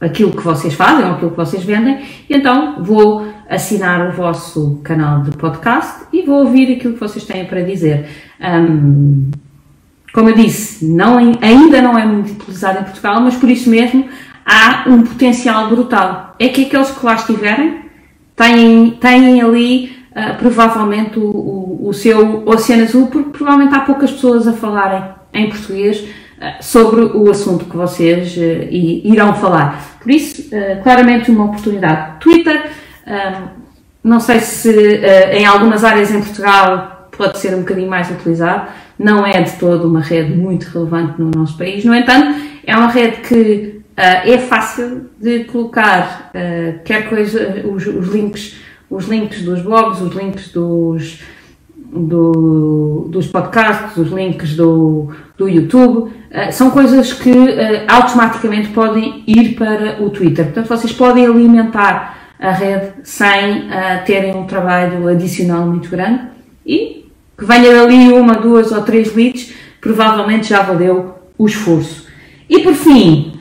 aquilo 0.00 0.32
que 0.32 0.42
vocês 0.42 0.74
fazem 0.74 1.06
ou 1.06 1.12
aquilo 1.12 1.30
que 1.30 1.36
vocês 1.36 1.64
vendem, 1.64 2.04
e 2.28 2.36
então 2.36 2.82
vou 2.82 3.26
assinar 3.48 4.08
o 4.08 4.12
vosso 4.12 4.80
canal 4.84 5.22
de 5.22 5.30
podcast 5.32 6.04
e 6.12 6.22
vou 6.22 6.44
ouvir 6.44 6.76
aquilo 6.76 6.94
que 6.94 7.00
vocês 7.00 7.24
têm 7.24 7.46
para 7.46 7.62
dizer. 7.62 8.06
Um, 8.38 9.30
como 10.12 10.30
eu 10.30 10.34
disse, 10.34 10.86
não, 10.86 11.18
ainda 11.40 11.82
não 11.82 11.98
é 11.98 12.04
muito 12.04 12.32
utilizado 12.32 12.80
em 12.80 12.84
Portugal, 12.84 13.20
mas 13.20 13.36
por 13.36 13.48
isso 13.48 13.70
mesmo 13.70 14.08
há 14.48 14.84
um 14.86 15.02
potencial 15.02 15.68
brutal. 15.68 16.34
É 16.38 16.48
que 16.48 16.64
aqueles 16.64 16.90
que 16.90 17.04
lá 17.04 17.14
estiverem 17.14 17.82
têm, 18.34 18.92
têm 18.92 19.42
ali 19.42 19.96
uh, 20.12 20.38
provavelmente 20.38 21.18
o, 21.18 21.24
o, 21.24 21.88
o, 21.88 21.92
seu 21.92 22.48
Oceano 22.48 22.84
Azul, 22.84 23.08
porque 23.08 23.30
provavelmente 23.30 23.74
há 23.74 23.80
poucas 23.80 24.10
pessoas 24.10 24.48
a 24.48 24.54
falarem 24.54 25.04
em 25.34 25.50
português 25.50 26.00
uh, 26.00 26.62
sobre 26.62 27.02
o 27.02 27.30
assunto 27.30 27.66
que 27.66 27.76
vocês 27.76 28.34
uh, 28.36 28.68
irão 28.70 29.34
falar. 29.34 29.98
Por 30.00 30.10
isso, 30.10 30.48
claramente 30.82 31.30
uma 31.30 31.44
oportunidade. 31.44 32.18
Twitter, 32.20 32.70
não 34.02 34.20
sei 34.20 34.40
se 34.40 35.02
em 35.32 35.44
algumas 35.44 35.84
áreas 35.84 36.10
em 36.10 36.22
Portugal 36.22 37.08
pode 37.14 37.36
ser 37.38 37.54
um 37.54 37.58
bocadinho 37.58 37.90
mais 37.90 38.10
utilizado, 38.10 38.68
não 38.98 39.26
é 39.26 39.42
de 39.42 39.52
todo 39.58 39.86
uma 39.86 40.00
rede 40.00 40.34
muito 40.34 40.64
relevante 40.64 41.20
no 41.20 41.30
nosso 41.30 41.58
país, 41.58 41.84
no 41.84 41.94
entanto, 41.94 42.40
é 42.64 42.74
uma 42.74 42.88
rede 42.88 43.18
que 43.18 43.77
é 44.00 44.38
fácil 44.38 45.10
de 45.20 45.44
colocar 45.44 46.30
uh, 46.32 46.78
quer 46.84 47.08
coisa, 47.08 47.66
os, 47.66 47.84
os, 47.84 48.08
links, 48.08 48.56
os 48.88 49.06
links 49.06 49.42
dos 49.42 49.60
blogs, 49.60 50.00
os 50.00 50.14
links 50.14 50.52
dos, 50.52 51.20
do, 51.76 53.08
dos 53.10 53.26
podcasts, 53.26 53.96
os 53.96 54.12
links 54.12 54.54
do, 54.54 55.12
do 55.36 55.48
YouTube, 55.48 56.10
uh, 56.10 56.52
são 56.52 56.70
coisas 56.70 57.12
que 57.12 57.32
automaticamente 57.88 58.68
podem 58.68 59.24
ir 59.26 59.56
para 59.56 60.00
o 60.00 60.10
Twitter. 60.10 60.44
Portanto, 60.44 60.68
vocês 60.68 60.92
podem 60.92 61.26
alimentar 61.26 62.16
a 62.38 62.52
rede 62.52 62.92
sem 63.02 63.68
terem 64.06 64.36
um 64.36 64.46
trabalho 64.46 65.08
adicional 65.08 65.66
muito 65.66 65.88
grande 65.88 66.20
e 66.64 67.04
que 67.36 67.44
venha 67.44 67.82
ali 67.82 68.12
uma, 68.12 68.34
duas 68.34 68.70
ou 68.70 68.82
três 68.82 69.12
leads, 69.12 69.52
provavelmente 69.80 70.50
já 70.50 70.62
valeu 70.62 71.14
o 71.36 71.46
esforço. 71.46 72.06
E 72.48 72.60
por 72.60 72.74
fim, 72.74 73.37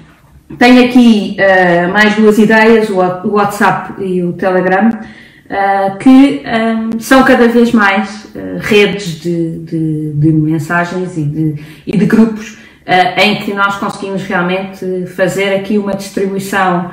tenho 0.55 0.85
aqui 0.85 1.35
uh, 1.39 1.91
mais 1.91 2.15
duas 2.15 2.37
ideias, 2.37 2.89
o 2.89 2.95
WhatsApp 2.95 4.01
e 4.01 4.23
o 4.23 4.31
Telegram, 4.33 4.89
uh, 4.89 5.97
que 5.97 6.07
um, 6.09 6.47
ehm, 6.47 6.99
são 6.99 7.23
cada 7.23 7.49
vez 7.49 7.73
mais 7.73 8.25
uh, 8.33 8.57
redes 8.59 9.19
de, 9.19 9.59
de, 9.59 10.13
de, 10.13 10.31
mensagens 10.31 11.17
e 11.17 11.23
de, 11.23 11.55
e 11.85 11.97
de 11.97 12.05
grupos 12.05 12.57
em 13.17 13.41
que 13.41 13.53
nós 13.53 13.75
conseguimos 13.75 14.23
realmente 14.23 15.07
fazer 15.07 15.53
aqui 15.53 15.77
uma 15.77 15.93
distribuição 15.93 16.89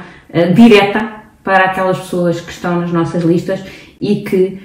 direta 0.53 1.09
para 1.45 1.67
aquelas 1.67 2.01
pessoas 2.01 2.40
que 2.40 2.51
estão 2.51 2.81
nas 2.81 2.90
nossas 2.90 3.23
listas 3.23 3.61
e 4.01 4.17
que 4.23 4.61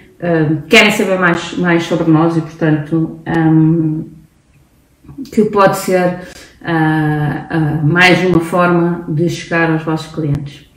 querem 0.68 0.90
saber 0.90 1.20
mais, 1.20 1.56
mais 1.56 1.84
sobre 1.84 2.10
nós 2.10 2.36
e, 2.36 2.42
portanto, 2.42 3.20
um, 3.28 3.32
ehm, 3.32 4.06
que 5.32 5.46
pode 5.46 5.78
ser 5.78 6.22
uh, 6.62 7.84
uh, 7.84 7.88
mais 7.88 8.24
uma 8.26 8.40
forma 8.40 9.06
de 9.08 9.30
chegar 9.30 9.72
aos 9.72 9.84
vossos 9.84 10.14
clientes. 10.14 10.70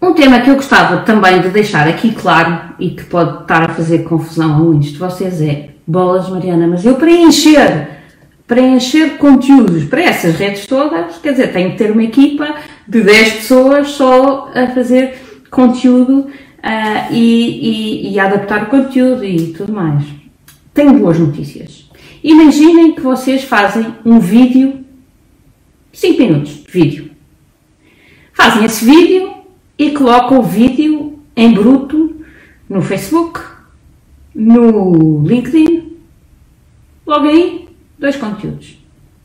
Um 0.00 0.14
tema 0.14 0.40
que 0.40 0.50
eu 0.50 0.56
gostava 0.56 0.98
também 1.02 1.40
de 1.40 1.48
deixar 1.48 1.86
aqui 1.86 2.12
claro 2.12 2.74
e 2.78 2.90
que 2.90 3.04
pode 3.04 3.42
estar 3.42 3.70
a 3.70 3.74
fazer 3.74 4.04
confusão 4.04 4.52
a 4.52 4.58
muitos 4.58 4.88
de 4.88 4.98
vocês 4.98 5.40
é 5.40 5.70
bolas, 5.86 6.28
Mariana, 6.28 6.66
mas 6.66 6.84
eu 6.84 6.96
preencher, 6.96 7.88
preencher 8.46 9.18
conteúdos 9.18 9.84
para 9.84 10.02
essas 10.02 10.34
redes 10.34 10.66
todas, 10.66 11.18
quer 11.18 11.32
dizer, 11.32 11.52
tenho 11.52 11.70
que 11.70 11.78
ter 11.78 11.92
uma 11.92 12.02
equipa 12.02 12.56
de 12.86 13.00
10 13.00 13.32
pessoas 13.34 13.90
só 13.90 14.50
a 14.54 14.66
fazer 14.68 15.14
conteúdo 15.50 16.20
uh, 16.20 17.12
e, 17.12 18.08
e, 18.08 18.12
e 18.12 18.18
adaptar 18.18 18.64
o 18.64 18.66
conteúdo 18.66 19.24
e 19.24 19.52
tudo 19.52 19.72
mais. 19.72 20.04
Tenho 20.74 20.94
boas 20.94 21.18
notícias. 21.18 21.88
Imaginem 22.24 22.92
que 22.92 23.00
vocês 23.00 23.44
fazem 23.44 23.86
um 24.04 24.18
vídeo 24.18 24.81
5 25.92 26.18
minutos 26.18 26.64
de 26.64 26.70
vídeo. 26.70 27.10
Fazem 28.32 28.64
esse 28.64 28.84
vídeo 28.84 29.34
e 29.78 29.90
colocam 29.90 30.38
o 30.38 30.42
vídeo 30.42 31.18
em 31.36 31.52
bruto 31.52 32.16
no 32.68 32.80
Facebook, 32.80 33.40
no 34.34 35.22
LinkedIn. 35.26 35.96
Logo 37.06 37.26
aí, 37.26 37.68
dois 37.98 38.16
conteúdos. 38.16 38.78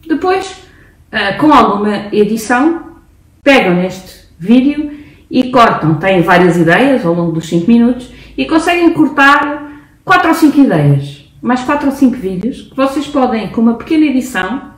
Depois, 0.05 0.63
ah, 1.11 1.33
com 1.33 1.51
alguma 1.53 2.13
edição, 2.13 2.97
pegam 3.43 3.75
neste 3.75 4.27
vídeo 4.37 4.91
e 5.31 5.51
cortam. 5.51 5.95
Têm 5.95 6.21
várias 6.21 6.57
ideias 6.57 7.05
ao 7.05 7.13
longo 7.13 7.31
dos 7.31 7.47
5 7.47 7.69
minutos 7.69 8.11
e 8.37 8.45
conseguem 8.45 8.93
cortar 8.93 9.67
4 10.03 10.29
ou 10.29 10.35
5 10.35 10.59
ideias, 10.59 11.31
mais 11.41 11.61
4 11.61 11.87
ou 11.87 11.95
5 11.95 12.15
vídeos 12.17 12.61
que 12.63 12.75
vocês 12.75 13.07
podem, 13.07 13.49
com 13.49 13.61
uma 13.61 13.75
pequena 13.75 14.05
edição, 14.05 14.76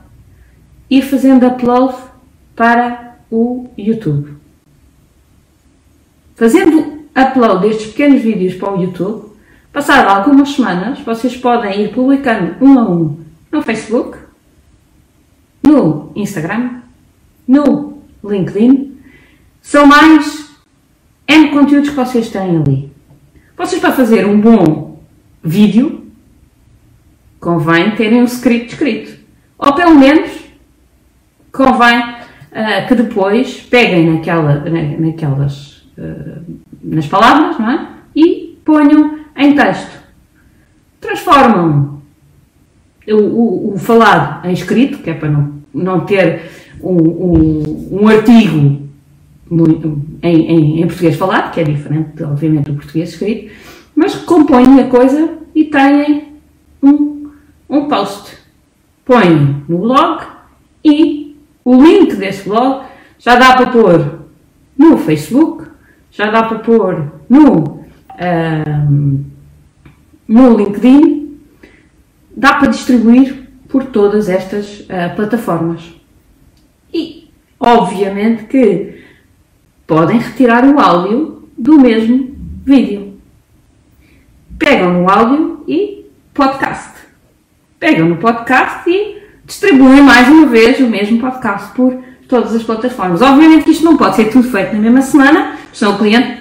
ir 0.90 1.02
fazendo 1.02 1.46
upload 1.46 1.94
para 2.56 3.16
o 3.30 3.68
YouTube. 3.78 4.34
Fazendo 6.34 7.04
upload 7.16 7.68
destes 7.68 7.92
pequenos 7.92 8.22
vídeos 8.22 8.54
para 8.54 8.74
o 8.74 8.82
YouTube, 8.82 9.30
passado 9.72 10.08
algumas 10.08 10.50
semanas, 10.50 10.98
vocês 11.00 11.36
podem 11.36 11.84
ir 11.84 11.94
publicando 11.94 12.56
um 12.64 12.78
a 12.78 12.90
um 12.90 13.20
no 13.52 13.62
Facebook, 13.62 14.18
no 15.62 16.10
Instagram, 16.16 16.80
no 17.46 18.02
LinkedIn. 18.24 18.98
São 19.62 19.86
mais 19.86 20.50
N 21.28 21.50
conteúdos 21.50 21.90
que 21.90 21.96
vocês 21.96 22.30
têm 22.30 22.56
ali. 22.56 22.92
Vocês, 23.56 23.80
para 23.80 23.92
fazer 23.92 24.26
um 24.26 24.40
bom 24.40 25.00
vídeo, 25.44 26.06
convém 27.38 27.94
terem 27.94 28.22
um 28.22 28.24
script 28.24 28.72
escrito. 28.72 29.20
Ou 29.58 29.74
pelo 29.74 29.94
menos 29.94 30.39
convém 31.52 32.00
uh, 32.00 32.86
que 32.88 32.94
depois 32.94 33.60
peguem 33.62 34.10
naquela, 34.10 34.64
na, 34.68 34.82
naquelas, 34.98 35.88
uh, 35.98 36.42
nas 36.82 37.06
palavras, 37.06 37.58
não 37.58 37.70
é? 37.70 37.88
E 38.14 38.58
ponham 38.64 39.20
em 39.36 39.54
texto. 39.54 40.00
Transformam 41.00 42.02
o, 43.08 43.14
o, 43.14 43.74
o 43.74 43.78
falado 43.78 44.46
em 44.46 44.52
escrito, 44.52 44.98
que 44.98 45.10
é 45.10 45.14
para 45.14 45.28
não, 45.28 45.54
não 45.72 46.00
ter 46.00 46.42
um, 46.82 46.96
um, 46.96 48.02
um 48.02 48.08
artigo 48.08 48.88
em, 50.22 50.22
em, 50.22 50.82
em, 50.82 50.86
português 50.86 51.16
falado, 51.16 51.52
que 51.52 51.60
é 51.60 51.64
diferente, 51.64 52.22
obviamente, 52.22 52.66
do 52.66 52.74
português 52.74 53.10
escrito, 53.10 53.52
mas 53.94 54.14
compõem 54.14 54.80
a 54.80 54.88
coisa 54.88 55.38
e 55.54 55.64
têm 55.64 56.34
um, 56.82 57.30
um 57.68 57.88
post. 57.88 58.38
Põem 59.04 59.64
no 59.68 59.78
blog 59.78 60.24
e 60.84 61.19
o 61.64 61.82
link 61.82 62.14
desse 62.16 62.48
blog 62.48 62.86
já 63.18 63.36
dá 63.36 63.56
para 63.56 63.70
pôr 63.70 64.20
no 64.76 64.96
Facebook, 64.96 65.66
já 66.10 66.30
dá 66.30 66.44
para 66.44 66.58
pôr 66.60 67.12
no, 67.28 67.84
um, 68.68 69.24
no 70.26 70.56
LinkedIn, 70.56 71.38
dá 72.34 72.54
para 72.54 72.68
distribuir 72.68 73.48
por 73.68 73.84
todas 73.84 74.28
estas 74.28 74.80
uh, 74.80 75.14
plataformas. 75.14 75.94
E, 76.92 77.28
obviamente, 77.58 78.44
que 78.44 79.04
podem 79.86 80.18
retirar 80.18 80.64
o 80.64 80.80
áudio 80.80 81.48
do 81.56 81.78
mesmo 81.78 82.34
vídeo. 82.64 83.20
Pegam 84.58 84.94
no 84.94 85.10
áudio 85.10 85.64
e 85.68 86.06
podcast. 86.32 87.00
Pegam 87.78 88.08
no 88.08 88.16
podcast 88.16 88.88
e 88.88 89.19
distribuem 89.50 90.00
mais 90.00 90.28
uma 90.28 90.46
vez 90.46 90.78
o 90.78 90.86
mesmo 90.86 91.18
podcast 91.18 91.72
por 91.74 91.92
todas 92.28 92.54
as 92.54 92.62
plataformas. 92.62 93.20
Obviamente 93.20 93.64
que 93.64 93.72
isto 93.72 93.84
não 93.84 93.96
pode 93.96 94.14
ser 94.14 94.26
tudo 94.26 94.48
feito 94.48 94.72
na 94.74 94.80
mesma 94.80 95.02
semana, 95.02 95.56
senão 95.72 95.96
o 95.96 95.98
cliente 95.98 96.38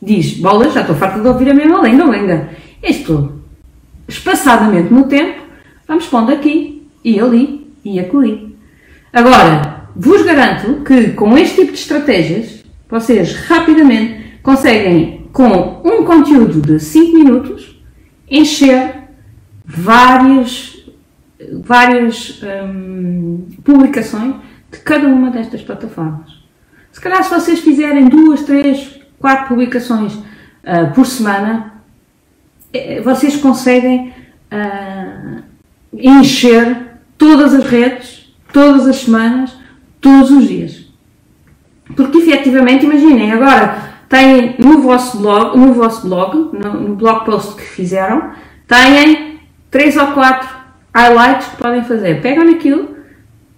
diz, 0.00 0.38
bolas, 0.38 0.72
já 0.72 0.80
estou 0.80 0.96
farta 0.96 1.20
de 1.20 1.28
ouvir 1.28 1.50
a 1.50 1.54
mesma 1.54 1.82
lenga, 1.82 2.04
lenga. 2.06 2.48
Isto, 2.82 3.42
espaçadamente 4.08 4.92
no 4.92 5.04
tempo, 5.04 5.42
vamos 5.86 6.06
pondo 6.06 6.32
aqui, 6.32 6.88
e 7.04 7.20
ali, 7.20 7.70
e 7.84 8.00
acolhi. 8.00 8.56
Agora, 9.12 9.84
vos 9.94 10.22
garanto 10.22 10.82
que 10.84 11.10
com 11.10 11.36
este 11.36 11.56
tipo 11.56 11.72
de 11.72 11.78
estratégias, 11.78 12.64
vocês 12.88 13.34
rapidamente 13.46 14.38
conseguem, 14.42 15.28
com 15.34 15.82
um 15.84 16.02
conteúdo 16.02 16.62
de 16.62 16.80
5 16.80 17.12
minutos, 17.12 17.78
encher 18.30 18.94
várias, 19.66 20.77
várias 21.52 22.40
hum, 22.42 23.46
publicações 23.64 24.36
de 24.70 24.78
cada 24.78 25.06
uma 25.08 25.30
destas 25.30 25.62
plataformas. 25.62 26.38
Se 26.92 27.00
calhar, 27.00 27.22
se 27.22 27.30
vocês 27.30 27.60
fizerem 27.60 28.08
duas, 28.08 28.42
três, 28.42 29.00
quatro 29.18 29.48
publicações 29.48 30.14
uh, 30.14 30.92
por 30.94 31.06
semana, 31.06 31.74
eh, 32.72 33.00
vocês 33.00 33.36
conseguem 33.36 34.12
uh, 34.52 35.42
encher 35.92 36.98
todas 37.16 37.54
as 37.54 37.64
redes, 37.64 38.34
todas 38.52 38.86
as 38.86 38.96
semanas, 38.96 39.56
todos 40.00 40.30
os 40.30 40.48
dias. 40.48 40.86
Porque 41.96 42.18
efetivamente, 42.18 42.84
imaginem, 42.84 43.32
agora 43.32 43.78
têm 44.08 44.56
no 44.58 44.82
vosso 44.82 45.18
blog, 45.18 45.56
no 45.58 45.72
vosso 45.74 46.06
blog, 46.06 46.50
no, 46.52 46.80
no 46.80 46.96
blog 46.96 47.24
post 47.24 47.56
que 47.56 47.62
fizeram, 47.62 48.32
têm 48.66 49.40
três 49.70 49.96
ou 49.96 50.08
quatro 50.08 50.57
highlights 50.94 51.48
que 51.48 51.56
podem 51.56 51.84
fazer. 51.84 52.20
Pegam 52.20 52.44
naquilo 52.44 52.96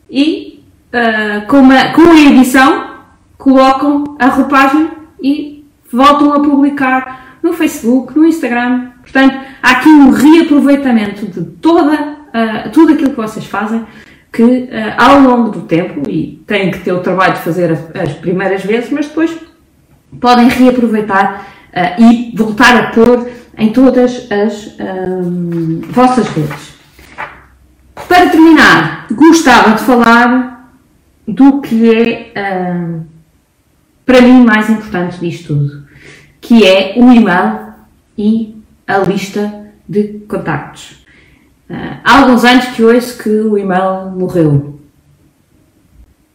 e 0.08 0.64
uh, 0.92 1.46
com, 1.46 1.58
uma, 1.58 1.92
com 1.92 2.10
a 2.10 2.20
edição 2.20 2.90
colocam 3.38 4.16
a 4.18 4.26
roupagem 4.26 4.90
e 5.22 5.64
voltam 5.90 6.32
a 6.32 6.40
publicar 6.40 7.38
no 7.42 7.52
Facebook, 7.52 8.16
no 8.16 8.26
Instagram. 8.26 8.90
Portanto, 9.02 9.40
há 9.62 9.70
aqui 9.70 9.88
um 9.88 10.10
reaproveitamento 10.10 11.26
de 11.26 11.42
toda, 11.42 11.94
uh, 11.94 12.70
tudo 12.72 12.92
aquilo 12.92 13.10
que 13.10 13.16
vocês 13.16 13.46
fazem 13.46 13.84
que 14.32 14.42
uh, 14.42 14.68
ao 14.96 15.20
longo 15.20 15.50
do 15.50 15.62
tempo, 15.62 16.08
e 16.08 16.42
têm 16.46 16.70
que 16.70 16.80
ter 16.80 16.92
o 16.92 17.00
trabalho 17.00 17.34
de 17.34 17.40
fazer 17.40 17.72
as, 17.72 17.96
as 17.96 18.12
primeiras 18.14 18.64
vezes, 18.64 18.90
mas 18.90 19.06
depois 19.06 19.36
podem 20.20 20.48
reaproveitar 20.48 21.46
uh, 21.72 22.02
e 22.02 22.32
voltar 22.36 22.76
a 22.76 22.90
pôr 22.90 23.28
em 23.58 23.72
todas 23.72 24.28
as 24.30 24.76
um, 24.78 25.80
vossas 25.90 26.28
redes. 26.28 26.69
Para 28.10 28.28
terminar, 28.28 29.06
gostava 29.12 29.76
de 29.76 29.84
falar 29.84 30.68
do 31.28 31.60
que 31.60 31.94
é, 31.94 32.72
um, 32.74 33.04
para 34.04 34.20
mim, 34.20 34.44
mais 34.44 34.68
importante 34.68 35.20
disto 35.20 35.54
tudo, 35.54 35.84
que 36.40 36.66
é 36.66 36.94
o 36.96 37.12
e-mail 37.12 37.72
e 38.18 38.60
a 38.84 38.98
lista 38.98 39.64
de 39.88 40.24
contactos. 40.28 41.06
Uh, 41.70 42.00
há 42.02 42.18
alguns 42.18 42.44
anos 42.44 42.64
que 42.70 42.82
ouço 42.82 43.16
que 43.22 43.30
o 43.30 43.56
e-mail 43.56 44.10
morreu. 44.10 44.80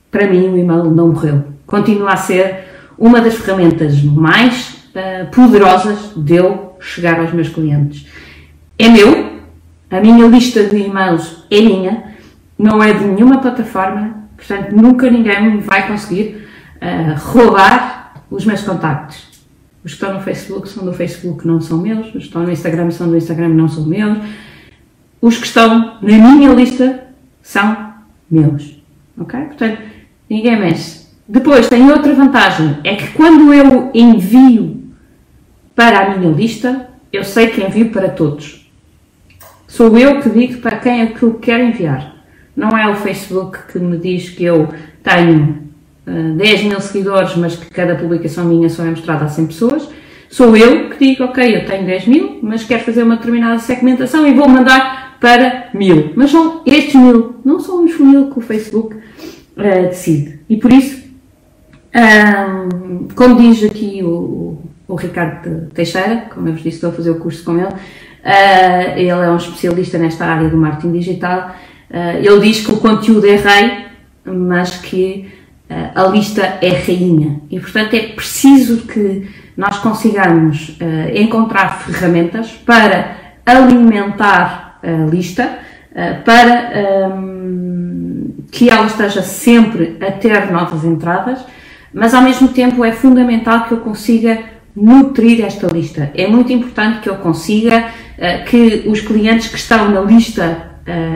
Para 0.10 0.30
mim, 0.30 0.48
o 0.48 0.58
e-mail 0.58 0.86
não 0.86 1.10
morreu. 1.10 1.44
Continua 1.68 2.14
a 2.14 2.18
ser 2.18 2.70
uma 2.98 3.20
das 3.20 3.34
ferramentas 3.36 4.02
mais 4.02 4.78
uh, 4.96 5.30
poderosas 5.30 6.14
de 6.16 6.36
eu 6.36 6.78
chegar 6.80 7.20
aos 7.20 7.34
meus 7.34 7.50
clientes. 7.50 8.08
É 8.80 8.88
meu, 8.88 9.35
a 9.98 10.02
minha 10.02 10.28
lista 10.28 10.64
de 10.64 10.78
e-mails 10.78 11.46
é 11.50 11.62
minha, 11.62 12.04
não 12.58 12.82
é 12.82 12.94
de 12.94 13.06
nenhuma 13.06 13.40
plataforma, 13.40 14.28
portanto, 14.36 14.72
nunca 14.72 15.10
ninguém 15.10 15.60
vai 15.60 15.88
conseguir 15.88 16.48
uh, 16.78 17.20
roubar 17.32 18.14
os 18.30 18.46
meus 18.46 18.62
contactos. 18.62 19.36
Os 19.84 19.94
que 19.94 20.04
estão 20.04 20.16
no 20.16 20.22
Facebook 20.22 20.68
são 20.68 20.84
do 20.84 20.94
Facebook, 20.94 21.46
não 21.46 21.62
são 21.62 21.78
meus. 21.78 22.08
Os 22.08 22.12
que 22.12 22.18
estão 22.18 22.42
no 22.42 22.52
Instagram 22.52 22.90
são 22.90 23.08
do 23.08 23.16
Instagram, 23.16 23.50
não 23.50 23.68
são 23.68 23.86
meus 23.86 24.18
os 25.26 25.40
que 25.40 25.48
estão 25.48 25.98
na 26.04 26.18
minha 26.18 26.54
lista 26.54 27.08
são 27.42 27.94
meus. 28.30 28.80
Ok? 29.18 29.40
Portanto, 29.40 29.82
ninguém 30.30 30.60
mexe. 30.60 31.06
Depois 31.28 31.68
tem 31.68 31.90
outra 31.90 32.14
vantagem, 32.14 32.78
é 32.84 32.96
que 32.96 33.08
quando 33.14 33.52
eu 33.52 33.90
envio 33.92 34.84
para 35.76 36.00
a 36.00 36.16
minha 36.16 36.32
lista, 36.32 36.90
eu 37.12 37.24
sei 37.24 37.48
que 37.48 37.64
envio 37.64 37.90
para 37.90 38.10
todos. 38.10 38.65
Sou 39.76 39.98
eu 39.98 40.22
que 40.22 40.30
digo 40.30 40.62
para 40.62 40.78
quem 40.78 41.02
é 41.02 41.08
que 41.08 41.22
eu 41.22 41.34
quero 41.34 41.62
enviar. 41.62 42.16
Não 42.56 42.78
é 42.78 42.88
o 42.88 42.96
Facebook 42.96 43.58
que 43.70 43.78
me 43.78 43.98
diz 43.98 44.30
que 44.30 44.46
eu 44.46 44.70
tenho 45.04 45.64
uh, 46.08 46.34
10 46.38 46.64
mil 46.64 46.80
seguidores, 46.80 47.36
mas 47.36 47.58
que 47.58 47.70
cada 47.72 47.94
publicação 47.94 48.46
minha 48.46 48.70
só 48.70 48.86
é 48.86 48.90
mostrada 48.90 49.26
a 49.26 49.28
100 49.28 49.48
pessoas. 49.48 49.90
Sou 50.30 50.56
eu 50.56 50.90
que 50.92 51.06
digo, 51.06 51.26
ok, 51.26 51.58
eu 51.58 51.66
tenho 51.66 51.86
10 51.86 52.08
mil, 52.08 52.40
mas 52.42 52.64
quero 52.64 52.86
fazer 52.86 53.04
uma 53.04 53.18
determinada 53.18 53.60
segmentação 53.60 54.26
e 54.26 54.34
vou 54.34 54.48
mandar 54.48 55.18
para 55.20 55.68
mil. 55.74 56.14
Mas 56.16 56.32
são 56.32 56.62
estes 56.66 56.96
mil, 56.96 57.36
não 57.44 57.60
são 57.60 57.84
os 57.84 58.00
mil 58.00 58.32
que 58.32 58.40
o 58.40 58.42
Facebook 58.42 58.96
uh, 58.96 59.90
decide. 59.90 60.40
E 60.50 60.56
por 60.56 60.72
isso, 60.72 61.04
um, 61.94 63.10
como 63.14 63.36
diz 63.36 63.62
aqui 63.62 64.02
o, 64.02 64.58
o, 64.88 64.96
Ricardo 64.96 65.68
Teixeira, 65.74 66.28
como 66.34 66.48
eu 66.48 66.54
vos 66.54 66.64
disse, 66.64 66.78
estou 66.78 66.92
a 66.92 66.94
fazer 66.94 67.10
o 67.10 67.20
curso 67.20 67.44
com 67.44 67.60
ele, 67.60 67.74
uh, 68.26 68.98
ele 68.98 69.10
é 69.10 69.30
um 69.30 69.38
especialista 69.38 69.98
nesta 69.98 70.26
área 70.26 70.50
do 70.50 70.58
marketing 70.58 70.92
digital. 70.92 71.56
Uh, 71.90 72.18
ele 72.18 72.40
diz 72.40 72.66
que 72.66 72.72
o 72.72 72.78
conteúdo 72.78 73.26
é 73.28 73.36
rei, 73.36 73.86
mas 74.26 74.78
que 74.78 75.32
a 75.96 76.04
lista 76.04 76.60
é 76.62 76.70
rainha. 76.70 77.42
E 77.50 77.60
portanto 77.60 77.96
é 77.96 78.08
preciso 78.10 78.86
que 78.86 79.28
nós 79.58 79.80
consigamos 79.80 80.78
encontrar 81.16 81.80
ferramentas 81.80 82.52
para 82.52 83.16
alimentar 83.46 84.80
uh, 84.84 85.10
lista 85.10 85.60
uh, 85.92 86.24
para 86.24 86.72
um, 87.18 88.34
que 88.52 88.70
ela 88.70 88.88
esteja 88.88 89.22
sempre 89.22 89.98
a 90.02 90.12
ter 90.12 90.52
novas 90.52 90.84
entradas, 90.84 91.40
mas 91.94 92.14
ao 92.14 92.22
mesmo 92.22 92.50
tempo 92.50 92.84
é 92.84 92.92
fundamental 92.92 93.66
que 93.66 93.74
eu 93.74 93.80
consiga 93.80 94.40
nutrir 94.76 95.44
esta 95.46 95.68
lista. 95.68 96.12
É 96.16 96.28
muito 96.28 96.52
importante 96.52 97.00
que 97.00 97.10
eu 97.10 97.16
consiga 97.16 97.88
uh, 97.88 98.46
que 98.46 98.84
os 98.88 99.02
clientes 99.02 99.48
que 99.48 99.58
estão 99.58 99.90
na 99.90 100.02
lista, 100.02 100.76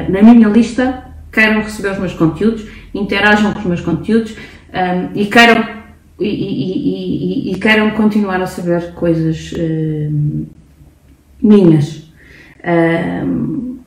na 0.09 0.23
minha 0.23 0.47
lista, 0.47 1.09
queiram 1.31 1.61
receber 1.61 1.91
os 1.91 1.99
meus 1.99 2.13
conteúdos, 2.13 2.65
interajam 2.93 3.53
com 3.53 3.59
os 3.59 3.65
meus 3.65 3.81
conteúdos 3.81 4.35
um, 4.73 5.19
e 5.19 5.25
queiram 5.25 5.79
e, 6.19 6.25
e, 6.25 7.49
e, 7.49 7.51
e, 7.53 7.59
queiram 7.59 7.91
continuar 7.91 8.41
a 8.41 8.45
saber 8.45 8.93
coisas 8.93 9.53
uh, 9.53 10.47
minhas. 11.41 12.11
Uh, 12.59 13.77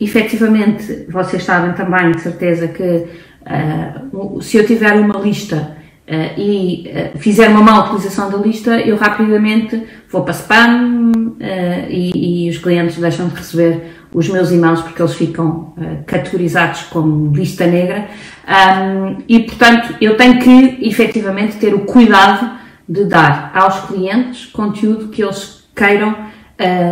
efetivamente, 0.00 1.06
vocês 1.08 1.44
sabem 1.44 1.74
também, 1.74 2.10
de 2.10 2.20
certeza, 2.20 2.66
que 2.66 2.82
uh, 2.82 4.42
se 4.42 4.56
eu 4.56 4.66
tiver 4.66 4.94
uma 4.94 5.20
lista 5.20 5.76
uh, 6.08 6.40
e 6.40 6.90
uh, 7.14 7.18
fizer 7.18 7.48
uma 7.48 7.62
má 7.62 7.84
utilização 7.84 8.30
da 8.30 8.38
lista, 8.38 8.78
eu 8.80 8.96
rapidamente 8.96 9.82
vou 10.10 10.22
para 10.22 10.32
spam 10.32 11.12
e, 11.88 12.46
e, 12.46 12.50
os 12.50 12.58
clientes 12.58 12.96
deixam 12.96 13.28
de 13.28 13.34
receber 13.34 13.92
os 14.12 14.28
meus 14.28 14.50
e-mails 14.50 14.80
porque 14.80 15.00
eles 15.00 15.14
ficam 15.14 15.74
categorizados 16.06 16.82
como 16.84 17.30
lista 17.32 17.66
negra. 17.66 18.08
Um, 18.48 19.22
e, 19.28 19.40
portanto, 19.40 19.94
eu 20.00 20.16
tenho 20.16 20.38
que 20.38 20.78
efetivamente 20.80 21.58
ter 21.58 21.74
o 21.74 21.80
cuidado 21.80 22.58
de 22.88 23.04
dar 23.04 23.52
aos 23.54 23.80
clientes 23.80 24.46
conteúdo 24.46 25.08
que 25.08 25.22
eles 25.22 25.64
queiram 25.74 26.16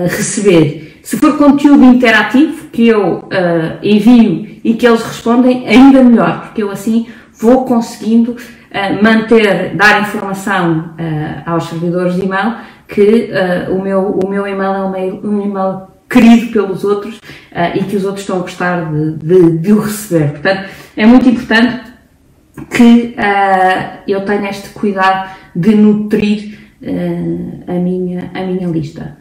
receber 0.04 0.96
se 1.06 1.16
for 1.18 1.38
conteúdo 1.38 1.84
interativo 1.84 2.66
que 2.72 2.88
eu 2.88 3.18
uh, 3.18 3.78
envio 3.80 4.58
e 4.64 4.74
que 4.74 4.84
eles 4.84 5.00
respondem, 5.04 5.64
ainda 5.64 6.02
melhor, 6.02 6.40
porque 6.40 6.60
eu 6.60 6.68
assim 6.68 7.06
vou 7.32 7.64
conseguindo 7.64 8.36
manter, 9.02 9.74
dar 9.74 10.02
informação 10.02 10.94
uh, 10.98 11.50
aos 11.50 11.64
servidores 11.64 12.14
de 12.14 12.22
e-mail 12.22 12.56
que 12.88 13.30
o, 13.70 13.82
meu, 13.82 14.20
o 14.22 14.28
meu 14.28 14.46
e-mail 14.46 14.72
é 14.72 14.84
um 14.84 14.88
e-mail, 14.90 15.20
um 15.24 15.44
e-mail 15.44 15.82
querido 16.08 16.52
pelos 16.52 16.84
outros 16.84 17.18
e 17.74 17.82
que 17.82 17.96
os 17.96 18.04
outros 18.04 18.20
estão 18.20 18.36
a 18.36 18.42
gostar 18.42 18.92
de, 18.92 19.16
de, 19.16 19.58
de 19.58 19.72
o 19.72 19.80
receber. 19.80 20.30
Portanto, 20.30 20.70
é 20.96 21.04
muito 21.04 21.28
importante 21.28 21.92
que 22.70 23.16
eu 24.06 24.24
tenha 24.24 24.50
este 24.50 24.68
cuidado 24.68 25.30
de 25.56 25.74
nutrir 25.74 26.60
a, 27.66 27.72
minha, 27.72 28.30
a 28.32 28.42
minha 28.42 28.68
lista. 28.68 29.18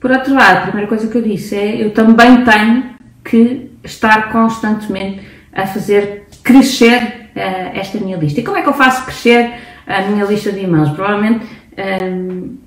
Por 0.00 0.10
outro 0.10 0.34
lado, 0.34 0.56
a 0.56 0.62
primeira 0.62 0.86
coisa 0.86 1.06
que 1.08 1.18
eu 1.18 1.22
disse 1.22 1.54
é 1.54 1.82
eu 1.82 1.90
também 1.90 2.44
tenho 2.44 2.94
que 3.24 3.70
estar 3.82 4.30
constantemente 4.30 5.22
a 5.50 5.66
fazer 5.66 6.26
crescer 6.42 7.00
uh, 7.02 7.23
esta 7.34 7.98
minha 7.98 8.16
lista. 8.16 8.40
E 8.40 8.44
como 8.44 8.56
é 8.56 8.62
que 8.62 8.68
eu 8.68 8.74
faço 8.74 9.04
crescer 9.04 9.54
a 9.86 10.02
minha 10.02 10.24
lista 10.24 10.52
de 10.52 10.60
e-mails? 10.60 10.90
Provavelmente 10.90 11.44
um, 11.44 11.48
ehm, 11.76 12.64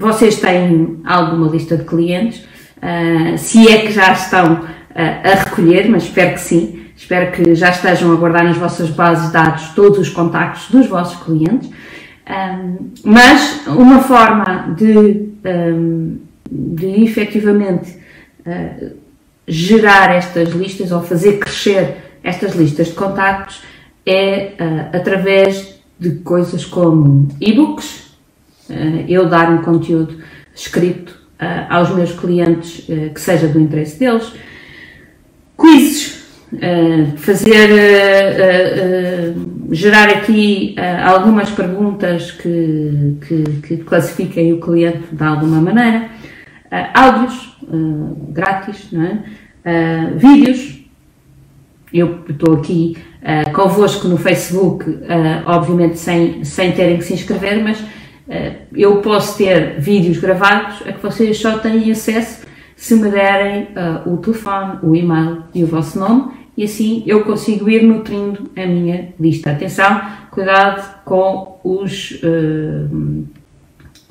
vocês 0.00 0.40
têm 0.40 1.00
alguma 1.04 1.48
lista 1.50 1.76
de 1.76 1.84
clientes, 1.84 2.40
uh, 2.78 3.36
se 3.36 3.68
é 3.68 3.82
que 3.82 3.92
já 3.92 4.12
estão 4.12 4.54
uh, 4.54 4.66
a 4.94 5.44
recolher, 5.44 5.90
mas 5.90 6.04
espero 6.04 6.32
que 6.32 6.40
sim. 6.40 6.86
Espero 6.96 7.32
que 7.32 7.54
já 7.54 7.70
estejam 7.70 8.12
a 8.12 8.16
guardar 8.16 8.44
nas 8.44 8.56
vossas 8.56 8.90
bases 8.90 9.26
de 9.26 9.32
dados 9.32 9.68
todos 9.74 9.98
os 9.98 10.08
contactos 10.08 10.70
dos 10.70 10.86
vossos 10.86 11.22
clientes. 11.22 11.70
Um, 12.28 12.90
mas 13.04 13.66
uma 13.66 14.00
forma 14.00 14.74
de, 14.76 15.30
um, 15.44 16.18
de 16.50 17.02
efetivamente 17.02 17.98
uh, 18.46 18.96
gerar 19.46 20.14
estas 20.14 20.50
listas 20.50 20.92
ou 20.92 21.02
fazer 21.02 21.38
crescer 21.38 21.96
estas 22.22 22.54
listas 22.54 22.88
de 22.88 22.94
contactos 22.94 23.62
é 24.06 24.54
uh, 24.58 24.96
através 24.96 25.80
de 25.98 26.16
coisas 26.20 26.64
como 26.64 27.28
e-books, 27.40 28.16
uh, 28.68 29.04
eu 29.08 29.28
dar 29.28 29.50
um 29.52 29.62
conteúdo 29.62 30.18
escrito 30.54 31.20
aos 31.70 31.88
meus 31.94 32.12
clientes 32.12 32.84
que 33.14 33.18
seja 33.18 33.48
do 33.48 33.58
interesse 33.58 33.98
deles, 33.98 34.30
quizzes, 35.58 36.22
fazer, 37.16 37.70
gerar 39.70 40.10
aqui 40.10 40.76
algumas 41.02 41.48
perguntas 41.48 42.32
que, 42.32 43.16
que, 43.26 43.44
que, 43.62 43.76
classifiquem 43.78 44.52
o 44.52 44.60
cliente 44.60 45.14
de 45.14 45.24
alguma 45.24 45.62
maneira, 45.62 46.10
áudios 46.92 47.56
grátis, 48.28 48.92
não 48.92 49.02
é? 49.02 50.12
vídeos, 50.16 50.84
eu 51.90 52.22
estou 52.28 52.56
aqui 52.56 52.98
uh, 53.20 53.52
convosco 53.52 54.08
no 54.08 54.16
Facebook, 54.16 54.88
uh, 54.88 55.02
obviamente 55.46 55.98
sem, 55.98 56.44
sem 56.44 56.72
terem 56.72 56.98
que 56.98 57.04
se 57.04 57.14
inscrever, 57.14 57.62
mas 57.62 57.80
uh, 57.80 57.86
eu 58.74 58.96
posso 58.98 59.38
ter 59.38 59.78
vídeos 59.78 60.18
gravados 60.18 60.82
a 60.86 60.92
que 60.92 61.02
vocês 61.02 61.38
só 61.38 61.58
têm 61.58 61.90
acesso 61.90 62.48
se 62.76 62.94
me 62.94 63.10
derem 63.10 63.68
o 64.06 64.16
telefone, 64.16 64.78
o 64.82 64.96
e-mail 64.96 65.42
e 65.54 65.62
o 65.62 65.66
vosso 65.66 65.98
nome, 65.98 66.32
e 66.56 66.64
assim 66.64 67.04
eu 67.06 67.22
consigo 67.24 67.68
ir 67.68 67.82
nutrindo 67.82 68.50
a 68.56 68.64
minha 68.64 69.12
lista. 69.20 69.50
Atenção, 69.50 70.00
cuidado 70.30 71.02
com 71.04 71.60
os, 71.62 72.18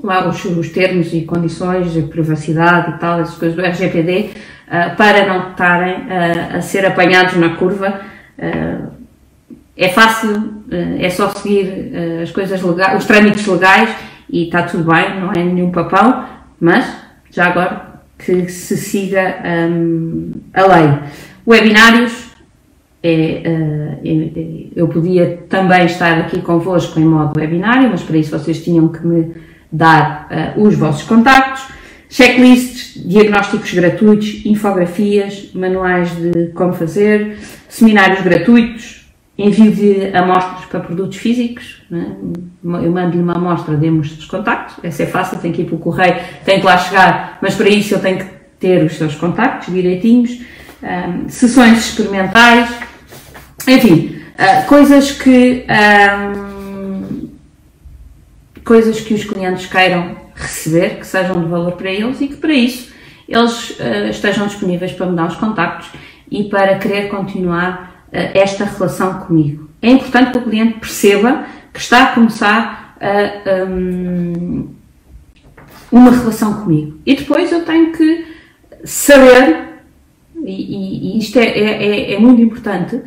lá, 0.04 0.30
os, 0.30 0.46
os 0.46 0.70
termos 0.70 1.12
e 1.16 1.22
condições 1.22 1.92
de 1.92 2.04
privacidade 2.04 2.92
e 2.92 3.00
tal, 3.00 3.22
essas 3.22 3.38
coisas 3.40 3.58
do 3.58 3.64
RGPD, 3.64 4.30
para 4.96 5.26
não 5.26 5.50
estarem 5.50 6.06
a 6.56 6.62
ser 6.62 6.86
apanhados 6.86 7.38
na 7.38 7.56
curva. 7.56 8.02
Uh, 8.38 8.99
é 9.80 9.90
fácil, 9.90 10.64
é 11.00 11.10
só 11.10 11.30
seguir 11.30 11.94
as 12.22 12.32
coisas 12.32 12.62
legais, 12.62 12.98
os 12.98 13.06
trâmites 13.06 13.48
legais 13.48 13.90
e 14.30 14.44
está 14.44 14.64
tudo 14.64 14.84
bem, 14.84 15.20
não 15.20 15.32
é 15.32 15.44
nenhum 15.44 15.72
papão, 15.72 16.26
mas 16.60 16.86
já 17.32 17.46
agora 17.46 18.02
que 18.18 18.50
se 18.50 18.76
siga 18.76 19.38
um, 19.72 20.32
a 20.54 20.66
lei. 20.66 21.00
Webinários, 21.48 22.30
é, 23.02 23.12
é, 23.12 24.68
eu 24.76 24.88
podia 24.90 25.44
também 25.48 25.86
estar 25.86 26.20
aqui 26.20 26.42
convosco 26.42 27.00
em 27.00 27.06
modo 27.06 27.40
webinário, 27.40 27.90
mas 27.90 28.04
para 28.04 28.18
isso 28.18 28.38
vocês 28.38 28.64
tinham 28.64 28.90
que 28.90 29.06
me 29.08 29.34
dar 29.72 30.28
uh, 30.58 30.62
os 30.62 30.76
vossos 30.76 31.04
contactos, 31.04 31.64
checklists, 32.10 33.02
diagnósticos 33.06 33.74
gratuitos, 33.74 34.46
infografias, 34.46 35.52
manuais 35.54 36.12
de 36.16 36.48
como 36.48 36.74
fazer, 36.74 37.38
seminários 37.70 38.22
gratuitos, 38.22 38.99
envio 39.40 39.72
de 39.72 40.16
amostras 40.16 40.66
para 40.66 40.82
produtos 40.82 41.18
físicos. 41.18 41.82
Né? 41.90 42.16
Eu 42.64 42.92
mando-lhe 42.92 43.22
uma 43.22 43.34
amostra, 43.34 43.76
demos 43.76 44.18
os 44.18 44.26
contactos, 44.26 44.76
essa 44.84 45.04
é 45.04 45.06
fácil, 45.06 45.40
tem 45.40 45.52
que 45.52 45.62
ir 45.62 45.66
para 45.66 45.76
o 45.76 45.80
correio, 45.80 46.18
tem 46.44 46.60
que 46.60 46.66
lá 46.66 46.78
chegar, 46.78 47.38
mas 47.42 47.56
para 47.56 47.70
isso 47.70 47.96
eu 47.96 48.00
tenho 48.00 48.18
que 48.20 48.26
ter 48.60 48.84
os 48.84 48.94
seus 48.98 49.16
contactos 49.16 49.74
direitinhos, 49.74 50.42
um, 50.84 51.30
sessões 51.30 51.80
experimentais, 51.80 52.70
enfim, 53.68 54.22
uh, 54.36 54.68
coisas 54.68 55.12
que. 55.12 55.66
Um, 55.70 57.30
coisas 58.64 59.00
que 59.00 59.16
os 59.16 59.24
clientes 59.24 59.66
queiram 59.66 60.16
receber, 60.36 61.00
que 61.00 61.08
sejam 61.08 61.42
de 61.42 61.50
valor 61.50 61.72
para 61.72 61.90
eles 61.90 62.22
e 62.22 62.28
que 62.28 62.36
para 62.36 62.54
isso 62.54 62.94
eles 63.28 63.72
uh, 63.72 64.10
estejam 64.12 64.46
disponíveis 64.46 64.92
para 64.92 65.08
me 65.08 65.16
dar 65.16 65.28
os 65.28 65.36
contactos 65.36 65.90
e 66.30 66.44
para 66.44 66.78
querer 66.78 67.10
continuar 67.10 67.99
esta 68.12 68.66
relação 68.66 69.20
comigo. 69.22 69.70
É 69.82 69.90
importante 69.90 70.32
que 70.32 70.38
o 70.38 70.42
cliente 70.42 70.80
perceba 70.80 71.46
que 71.74 71.80
está 71.80 72.04
a 72.04 72.08
começar 72.08 72.96
a, 73.00 73.66
um, 73.66 74.70
uma 75.92 76.12
relação 76.12 76.62
comigo. 76.62 76.98
E 77.06 77.16
depois 77.16 77.52
eu 77.52 77.64
tenho 77.64 77.92
que 77.92 78.26
saber, 78.84 79.82
e, 80.46 81.16
e 81.16 81.20
isto 81.20 81.38
é, 81.40 81.46
é, 81.46 81.86
é, 81.86 82.14
é 82.14 82.20
muito 82.20 82.42
importante, 82.42 83.02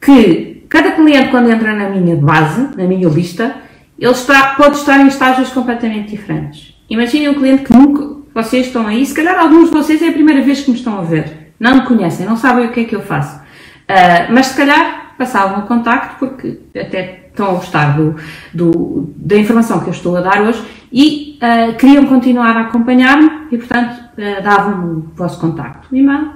que 0.00 0.64
cada 0.68 0.92
cliente, 0.92 1.30
quando 1.30 1.50
entra 1.50 1.74
na 1.74 1.88
minha 1.88 2.16
base, 2.16 2.76
na 2.76 2.84
minha 2.84 3.08
lista, 3.08 3.56
ele 3.98 4.12
está, 4.12 4.54
pode 4.54 4.76
estar 4.76 5.00
em 5.00 5.08
estágios 5.08 5.50
completamente 5.50 6.10
diferentes. 6.10 6.74
Imaginem 6.88 7.30
um 7.30 7.34
cliente 7.34 7.64
que 7.64 7.72
nunca 7.72 8.18
vocês 8.34 8.66
estão 8.66 8.86
aí, 8.86 9.04
se 9.04 9.14
calhar 9.14 9.38
alguns 9.38 9.70
de 9.70 9.76
vocês 9.76 10.00
é 10.00 10.08
a 10.08 10.12
primeira 10.12 10.42
vez 10.42 10.60
que 10.60 10.70
me 10.70 10.76
estão 10.76 10.98
a 10.98 11.02
ver, 11.02 11.52
não 11.58 11.76
me 11.76 11.86
conhecem, 11.86 12.24
não 12.24 12.36
sabem 12.36 12.66
o 12.66 12.72
que 12.72 12.80
é 12.80 12.84
que 12.84 12.94
eu 12.94 13.02
faço, 13.02 13.40
uh, 13.88 14.32
mas 14.32 14.46
se 14.46 14.56
calhar 14.56 15.14
passavam 15.18 15.64
o 15.64 15.66
contacto 15.66 16.16
porque 16.18 16.60
até 16.78 17.28
estão 17.28 17.50
a 17.50 17.54
gostar 17.54 17.96
do, 17.96 18.16
do, 18.52 19.12
da 19.16 19.36
informação 19.36 19.80
que 19.80 19.88
eu 19.88 19.92
estou 19.92 20.16
a 20.16 20.20
dar 20.20 20.42
hoje 20.42 20.64
e 20.92 21.38
uh, 21.42 21.76
queriam 21.76 22.06
continuar 22.06 22.56
a 22.56 22.62
acompanhar-me 22.62 23.46
e, 23.50 23.58
portanto, 23.58 23.94
uh, 23.94 24.42
davam 24.42 24.84
o 24.84 25.00
vosso 25.14 25.40
contacto, 25.40 25.88
o 25.92 25.96
e-mail 25.96 26.32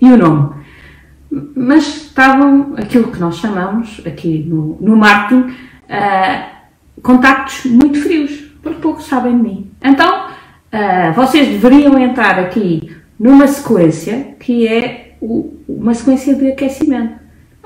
e 0.00 0.06
o 0.06 0.16
nome. 0.16 0.54
Mas 1.56 2.04
estavam 2.04 2.74
aquilo 2.76 3.10
que 3.10 3.18
nós 3.18 3.36
chamamos 3.36 4.00
aqui 4.06 4.44
no, 4.46 4.78
no 4.80 4.96
marketing 4.96 5.50
uh, 5.50 6.56
contactos 7.02 7.64
muito 7.66 8.00
frios, 8.00 8.32
porque 8.62 8.80
pouco 8.80 9.02
sabem 9.02 9.36
de 9.36 9.42
mim. 9.42 9.70
Então, 9.82 10.26
vocês 11.14 11.48
deveriam 11.48 11.98
entrar 11.98 12.38
aqui 12.38 12.94
numa 13.18 13.46
sequência 13.46 14.34
que 14.38 14.68
é 14.68 15.05
uma 15.20 15.94
sequência 15.94 16.34
de 16.34 16.48
aquecimento, 16.48 17.14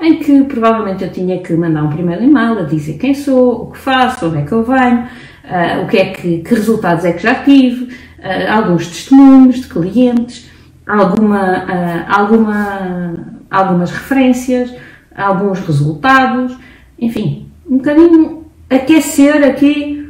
em 0.01 0.17
que 0.17 0.43
provavelmente 0.43 1.03
eu 1.03 1.11
tinha 1.11 1.39
que 1.39 1.53
mandar 1.53 1.83
um 1.83 1.89
primeiro 1.89 2.23
e-mail 2.23 2.59
a 2.59 2.63
dizer 2.63 2.97
quem 2.97 3.13
sou, 3.13 3.63
o 3.63 3.71
que 3.71 3.77
faço, 3.77 4.27
onde 4.27 4.37
é 4.39 4.41
que 4.41 4.51
eu 4.51 4.63
venho, 4.63 5.03
uh, 5.03 5.83
o 5.83 5.87
que 5.87 5.97
é 5.97 6.05
que, 6.05 6.37
que, 6.39 6.55
resultados 6.55 7.05
é 7.05 7.13
que 7.13 7.21
já 7.21 7.35
tive, 7.35 7.85
uh, 7.85 8.51
alguns 8.51 8.87
testemunhos 8.87 9.61
de 9.61 9.67
clientes, 9.67 10.49
alguma, 10.87 11.65
alguma, 12.09 13.41
algumas 13.49 13.91
referências, 13.91 14.73
alguns 15.15 15.59
resultados, 15.59 16.57
enfim, 16.99 17.49
um 17.69 17.77
bocadinho 17.77 18.45
aquecer 18.69 19.43
aqui, 19.43 20.09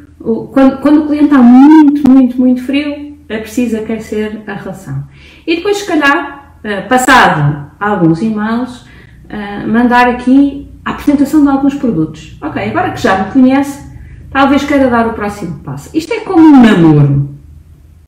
quando, 0.51 0.81
quando 0.81 1.01
o 1.01 1.07
cliente 1.07 1.25
está 1.25 1.39
muito, 1.39 2.09
muito, 2.09 2.39
muito 2.39 2.63
frio, 2.63 3.17
é 3.27 3.37
preciso 3.37 3.77
aquecer 3.77 4.41
a 4.47 4.53
relação. 4.53 5.03
E 5.47 5.55
depois, 5.55 5.77
se 5.77 5.87
calhar, 5.87 6.40
eh, 6.63 6.81
passado 6.81 7.71
alguns 7.79 8.21
e-mails, 8.21 8.85
eh, 9.27 9.65
mandar 9.65 10.07
aqui 10.07 10.69
a 10.85 10.91
apresentação 10.91 11.43
de 11.43 11.49
alguns 11.49 11.75
produtos. 11.75 12.37
Ok, 12.41 12.61
agora 12.61 12.91
que 12.91 13.01
já 13.01 13.23
me 13.23 13.31
conhece, 13.31 13.91
talvez 14.29 14.63
queira 14.63 14.89
dar 14.89 15.07
o 15.07 15.13
próximo 15.13 15.59
passo. 15.59 15.89
Isto 15.95 16.13
é 16.13 16.19
como 16.19 16.41
um 16.41 16.61
namoro. 16.61 17.29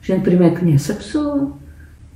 A 0.01 0.05
gente 0.05 0.21
primeiro 0.21 0.55
conhece 0.55 0.91
a 0.91 0.95
pessoa, 0.95 1.53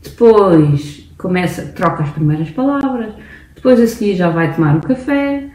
depois 0.04 1.10
começa, 1.18 1.64
troca 1.74 2.04
as 2.04 2.10
primeiras 2.10 2.50
palavras, 2.52 3.14
depois 3.56 3.80
a 3.80 3.88
seguir 3.88 4.16
já 4.16 4.30
vai 4.30 4.54
tomar 4.54 4.76
um 4.76 4.82
café, 4.82 5.50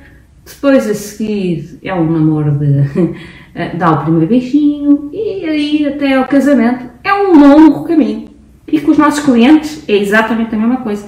depois 0.44 0.88
a 0.88 0.94
seguir 0.94 1.78
é 1.82 1.94
um 1.94 2.10
namoro 2.10 2.52
de 2.58 3.14
eh, 3.54 3.76
dar 3.76 3.92
o 3.92 4.02
primeiro 4.02 4.26
beijinho 4.26 5.10
e 5.12 5.44
aí 5.44 5.86
até 5.86 6.14
ao 6.14 6.26
casamento. 6.26 6.90
É 7.04 7.12
um 7.14 7.38
longo 7.38 7.84
caminho. 7.84 8.31
E 8.72 8.80
com 8.80 8.90
os 8.90 8.98
nossos 8.98 9.22
clientes 9.22 9.84
é 9.86 9.92
exatamente 9.92 10.54
a 10.54 10.58
mesma 10.58 10.78
coisa. 10.78 11.06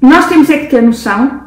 Nós 0.00 0.26
temos 0.26 0.48
é 0.50 0.58
que 0.58 0.66
ter 0.66 0.82
noção, 0.82 1.42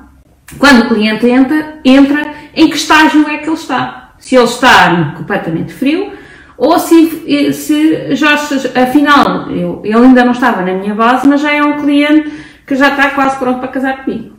quando 0.58 0.82
o 0.82 0.88
cliente 0.90 1.28
entra, 1.28 1.80
entra 1.86 2.34
em 2.56 2.70
que 2.70 2.76
estágio 2.76 3.28
é 3.30 3.38
que 3.38 3.46
ele 3.46 3.54
está. 3.54 4.16
Se 4.18 4.36
ele 4.36 4.46
está 4.46 5.14
completamente 5.16 5.72
frio 5.72 6.12
ou 6.60 6.78
se, 6.78 7.54
se 7.54 8.16
já, 8.16 8.34
afinal, 8.34 9.50
eu, 9.50 9.82
ele 9.82 9.96
ainda 9.96 10.26
não 10.26 10.34
estava 10.34 10.62
na 10.62 10.74
minha 10.74 10.94
base, 10.94 11.26
mas 11.26 11.40
já 11.40 11.54
é 11.54 11.64
um 11.64 11.80
cliente 11.80 12.34
que 12.68 12.76
já 12.76 12.90
está 12.90 13.12
quase 13.12 13.40
pronto 13.40 13.60
para 13.60 13.70
casar 13.70 14.04
comigo. 14.04 14.34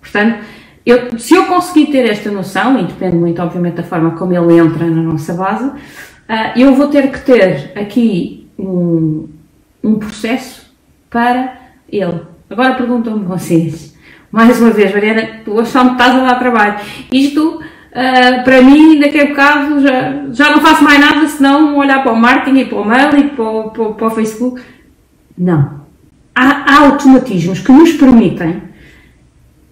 Portanto, 0.00 0.38
eu, 0.84 1.16
se 1.18 1.34
eu 1.34 1.46
conseguir 1.46 1.86
ter 1.92 2.10
esta 2.10 2.32
noção, 2.32 2.80
e 2.80 2.84
depende 2.84 3.14
muito, 3.16 3.40
obviamente, 3.40 3.74
da 3.74 3.84
forma 3.84 4.12
como 4.12 4.32
ele 4.32 4.58
entra 4.58 4.86
na 4.86 5.02
nossa 5.02 5.34
base, 5.34 5.66
uh, 5.66 5.72
eu 6.56 6.74
vou 6.74 6.88
ter 6.88 7.12
que 7.12 7.20
ter 7.20 7.72
aqui 7.76 8.48
um, 8.58 9.28
um 9.86 9.98
processo 9.98 10.66
para 11.08 11.56
ele. 11.88 12.22
Agora 12.50 12.74
perguntam-me 12.74 13.24
vocês, 13.24 13.96
mais 14.30 14.60
uma 14.60 14.70
vez, 14.70 14.92
Mariana, 14.92 15.40
tu 15.44 15.52
hoje 15.52 15.70
só 15.70 15.84
me 15.84 15.92
estás 15.92 16.14
a 16.14 16.24
dar 16.24 16.38
trabalho. 16.38 16.78
Isto, 17.12 17.60
uh, 17.60 18.44
para 18.44 18.62
mim, 18.62 18.98
daqui 18.98 19.20
a 19.20 19.26
bocado, 19.26 19.80
já, 19.80 20.24
já 20.32 20.50
não 20.50 20.60
faço 20.60 20.82
mais 20.82 21.00
nada 21.00 21.26
senão 21.28 21.76
olhar 21.76 22.02
para 22.02 22.12
o 22.12 22.16
marketing 22.16 22.58
e 22.58 22.64
para 22.64 22.78
o 22.78 22.84
mail 22.84 23.18
e 23.18 23.30
para 23.30 23.44
o, 23.44 23.70
para, 23.70 23.84
para 23.92 24.06
o 24.06 24.10
Facebook. 24.10 24.60
Não. 25.38 25.86
Há, 26.34 26.74
há 26.74 26.86
automatismos 26.86 27.60
que 27.60 27.72
nos 27.72 27.92
permitem 27.92 28.62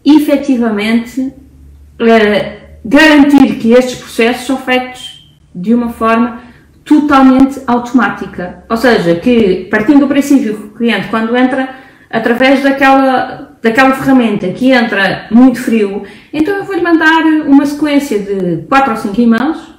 efetivamente 0.05 1.21
uh, 1.21 2.65
garantir 2.85 3.57
que 3.59 3.73
estes 3.73 3.99
processos 3.99 4.47
são 4.47 4.57
feitos 4.59 5.29
de 5.55 5.75
uma 5.75 5.91
forma 5.91 6.44
totalmente 6.85 7.61
automática. 7.67 8.65
Ou 8.69 8.77
seja, 8.77 9.17
que 9.17 9.67
partindo 9.71 10.01
do 10.01 10.09
princípio 10.09 10.57
que 10.57 10.67
o 10.67 10.71
cliente, 10.71 11.09
quando 11.09 11.37
entra 11.37 11.69
através 12.11 12.63
daquela, 12.63 13.57
daquela 13.63 13.93
ferramenta 13.95 14.49
que 14.49 14.71
entra 14.71 15.27
muito 15.31 15.61
frio, 15.61 16.03
então 16.33 16.55
eu 16.55 16.65
vou-lhe 16.65 16.83
mandar 16.83 17.25
uma 17.47 17.65
sequência 17.65 18.19
de 18.19 18.65
4 18.69 18.91
ou 18.91 18.97
5 18.97 19.21
e-mails 19.21 19.75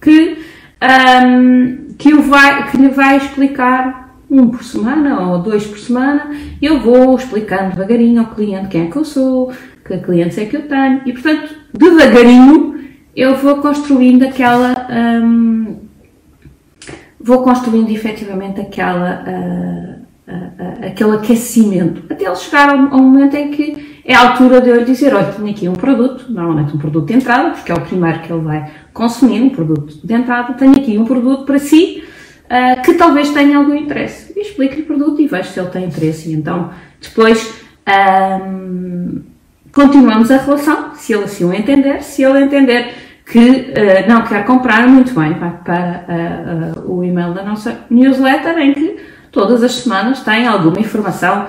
que, 0.00 0.38
um, 1.26 1.94
que, 1.98 2.14
vai, 2.14 2.70
que 2.70 2.76
lhe 2.76 2.88
vai 2.88 3.16
explicar 3.16 4.10
um 4.30 4.48
por 4.48 4.62
semana 4.62 5.20
ou 5.20 5.38
dois 5.40 5.66
por 5.66 5.78
semana, 5.78 6.30
eu 6.62 6.78
vou 6.78 7.16
explicando 7.16 7.72
devagarinho 7.72 8.20
ao 8.20 8.28
cliente 8.28 8.68
quem 8.68 8.86
é 8.86 8.90
que 8.90 8.96
eu 8.96 9.04
sou, 9.04 9.52
que 9.84 9.98
clientes 9.98 10.38
é 10.38 10.44
que 10.44 10.56
eu 10.56 10.68
tenho, 10.68 11.00
e 11.04 11.12
portanto, 11.12 11.52
devagarinho, 11.76 12.78
eu 13.16 13.34
vou 13.34 13.56
construindo 13.56 14.22
aquela. 14.22 14.86
Um, 14.88 15.89
vou 17.20 17.42
construindo 17.42 17.90
efetivamente 17.90 18.60
aquela. 18.60 19.24
Uh, 19.26 20.00
uh, 20.30 20.34
uh, 20.34 20.86
aquele 20.86 21.16
aquecimento, 21.16 22.02
até 22.10 22.24
ele 22.24 22.36
chegar 22.36 22.70
ao, 22.70 22.78
ao, 22.94 22.98
momento 22.98 23.34
em 23.34 23.50
que 23.50 24.00
é 24.04 24.14
a 24.14 24.30
altura 24.30 24.60
de 24.60 24.70
eu 24.70 24.76
lhe 24.76 24.84
dizer: 24.84 25.14
olha, 25.14 25.32
tenho 25.32 25.50
aqui 25.50 25.68
um 25.68 25.74
produto, 25.74 26.32
normalmente 26.32 26.74
um 26.74 26.78
produto 26.78 27.06
de 27.06 27.14
entrada, 27.14 27.50
porque 27.50 27.70
é 27.70 27.74
o 27.74 27.80
primeiro 27.80 28.20
que 28.20 28.32
ele 28.32 28.42
vai 28.42 28.70
consumir, 28.92 29.42
um 29.42 29.50
produto 29.50 30.06
de 30.06 30.14
entrada, 30.14 30.54
tenho 30.54 30.72
aqui 30.72 30.96
um 30.98 31.04
produto 31.04 31.44
para 31.44 31.58
si 31.58 32.04
que 32.84 32.94
talvez 32.94 33.30
tenha 33.30 33.58
algum 33.58 33.76
interesse. 33.76 34.36
Explico-lhe 34.36 34.82
o 34.82 34.86
produto 34.86 35.22
e 35.22 35.28
vejo 35.28 35.48
se 35.50 35.60
ele 35.60 35.68
tem 35.68 35.84
interesse. 35.84 36.30
E 36.30 36.32
então, 36.32 36.70
depois, 37.00 37.54
um, 37.88 39.20
continuamos 39.72 40.32
a 40.32 40.36
relação, 40.36 40.94
se 40.94 41.12
ele 41.12 41.24
assim 41.24 41.44
o 41.44 41.52
entender. 41.52 42.02
Se 42.02 42.24
ele 42.24 42.42
entender 42.42 42.92
que 43.30 43.38
uh, 43.38 44.08
não 44.08 44.22
quer 44.22 44.44
comprar, 44.44 44.86
muito 44.88 45.14
bem, 45.14 45.32
vai 45.34 45.50
para 45.64 46.04
uh, 46.76 46.92
o 46.92 47.04
e-mail 47.04 47.32
da 47.32 47.42
nossa 47.42 47.80
newsletter, 47.88 48.58
em 48.58 48.74
que 48.74 48.96
todas 49.30 49.62
as 49.62 49.72
semanas 49.72 50.20
tem 50.20 50.46
alguma 50.46 50.80
informação 50.80 51.46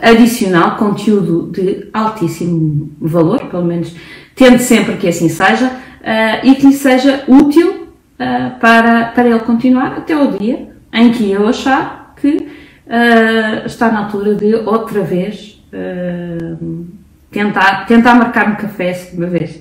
adicional, 0.00 0.76
conteúdo 0.76 1.52
de 1.52 1.88
altíssimo 1.92 2.90
valor, 2.98 3.40
pelo 3.50 3.64
menos 3.64 3.94
tente 4.34 4.62
sempre 4.62 4.96
que 4.96 5.06
assim 5.06 5.28
seja, 5.28 5.70
e 6.42 6.54
que 6.54 6.66
lhe 6.66 6.72
seja 6.72 7.22
útil 7.28 7.84
uh, 8.14 8.58
para, 8.58 9.06
para 9.06 9.28
ele 9.28 9.38
continuar 9.40 9.98
até 9.98 10.16
o 10.16 10.32
dia 10.32 10.68
em 10.92 11.12
que 11.12 11.30
eu 11.30 11.46
achar 11.48 12.14
que 12.20 12.36
uh, 12.36 13.66
está 13.66 13.90
na 13.90 14.04
altura 14.04 14.34
de 14.34 14.54
outra 14.54 15.02
vez 15.02 15.62
uh, 15.72 16.86
tentar, 17.34 17.84
tentar 17.86 18.14
marcar 18.14 18.48
um 18.48 18.54
café 18.54 18.90
a 18.90 18.94
segunda 18.94 19.26
vez. 19.26 19.60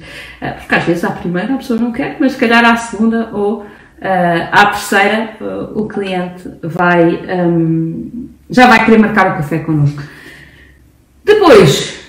porque 0.59 0.75
às 0.75 0.83
vezes 0.83 1.03
à 1.03 1.11
primeira 1.11 1.53
a 1.53 1.57
pessoa 1.57 1.79
não 1.79 1.91
quer, 1.91 2.15
mas 2.19 2.33
se 2.33 2.37
calhar 2.37 2.63
à 2.63 2.77
segunda 2.77 3.29
ou 3.33 3.65
à 4.51 4.65
terceira 4.67 5.37
o 5.75 5.87
cliente 5.87 6.49
vai, 6.61 7.21
um, 7.47 8.29
já 8.49 8.67
vai 8.67 8.85
querer 8.85 8.97
marcar 8.99 9.33
o 9.33 9.37
café 9.37 9.59
connosco. 9.59 10.01
Depois, 11.23 11.99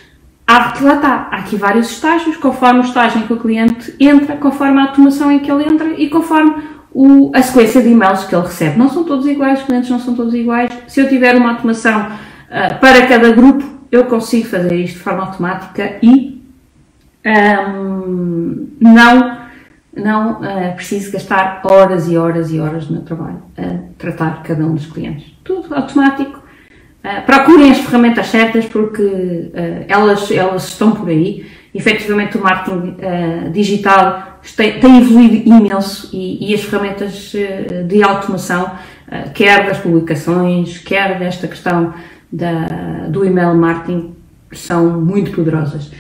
há, 0.46 0.74
lá 0.80 0.94
está, 0.94 1.28
há 1.30 1.36
aqui 1.36 1.56
vários 1.56 1.90
estágios, 1.90 2.36
conforme 2.36 2.80
o 2.80 2.84
estágio 2.84 3.20
em 3.20 3.26
que 3.26 3.32
o 3.32 3.38
cliente 3.38 3.94
entra, 4.00 4.36
conforme 4.36 4.80
a 4.80 4.82
automação 4.82 5.30
em 5.30 5.38
que 5.38 5.50
ele 5.50 5.64
entra 5.64 5.88
e 5.96 6.08
conforme 6.08 6.62
o, 6.92 7.30
a 7.34 7.42
sequência 7.42 7.82
de 7.82 7.88
e-mails 7.88 8.24
que 8.24 8.34
ele 8.34 8.44
recebe. 8.44 8.78
Não 8.78 8.88
são 8.88 9.04
todos 9.04 9.26
iguais, 9.26 9.60
os 9.60 9.66
clientes 9.66 9.90
não 9.90 9.98
são 9.98 10.14
todos 10.14 10.34
iguais. 10.34 10.70
Se 10.86 11.00
eu 11.00 11.08
tiver 11.08 11.36
uma 11.36 11.50
automação 11.50 12.06
uh, 12.06 12.80
para 12.80 13.06
cada 13.06 13.30
grupo, 13.32 13.64
eu 13.94 14.06
consigo 14.06 14.48
fazer 14.48 14.74
isto 14.74 14.94
de 14.94 15.04
forma 15.04 15.22
automática 15.22 15.98
e 16.02 16.42
um, 17.24 18.68
não, 18.80 19.38
não 19.96 20.40
uh, 20.40 20.74
preciso 20.74 21.12
gastar 21.12 21.62
horas 21.64 22.10
e 22.10 22.16
horas 22.16 22.50
e 22.50 22.58
horas 22.58 22.88
no 22.88 23.02
trabalho 23.02 23.40
a 23.56 23.78
tratar 23.96 24.42
cada 24.42 24.66
um 24.66 24.74
dos 24.74 24.86
clientes. 24.86 25.32
Tudo 25.44 25.74
automático 25.74 26.42
Uh, 27.04 27.20
procurem 27.26 27.70
as 27.70 27.76
ferramentas 27.80 28.28
certas 28.28 28.64
porque 28.64 29.02
uh, 29.02 29.84
elas, 29.86 30.30
elas 30.30 30.68
estão 30.68 30.92
por 30.92 31.10
aí. 31.10 31.44
Efetivamente, 31.74 32.38
o 32.38 32.42
marketing 32.42 32.96
digital 33.52 34.40
tem, 34.56 34.80
tem, 34.80 35.02
evoluído 35.02 35.46
imenso 35.46 36.08
e, 36.14 36.50
e 36.50 36.54
as 36.54 36.62
ferramentas 36.62 37.32
de 37.86 38.02
automação, 38.02 38.70
quer 39.34 39.66
das 39.66 39.78
publicações, 39.78 40.78
quer 40.78 41.18
desta 41.18 41.46
questão 41.46 41.92
da, 42.34 43.06
do 43.08 43.24
email 43.24 43.54
marketing, 43.54 44.14
são 44.52 45.00
muito 45.00 45.30
poderosas. 45.30 45.90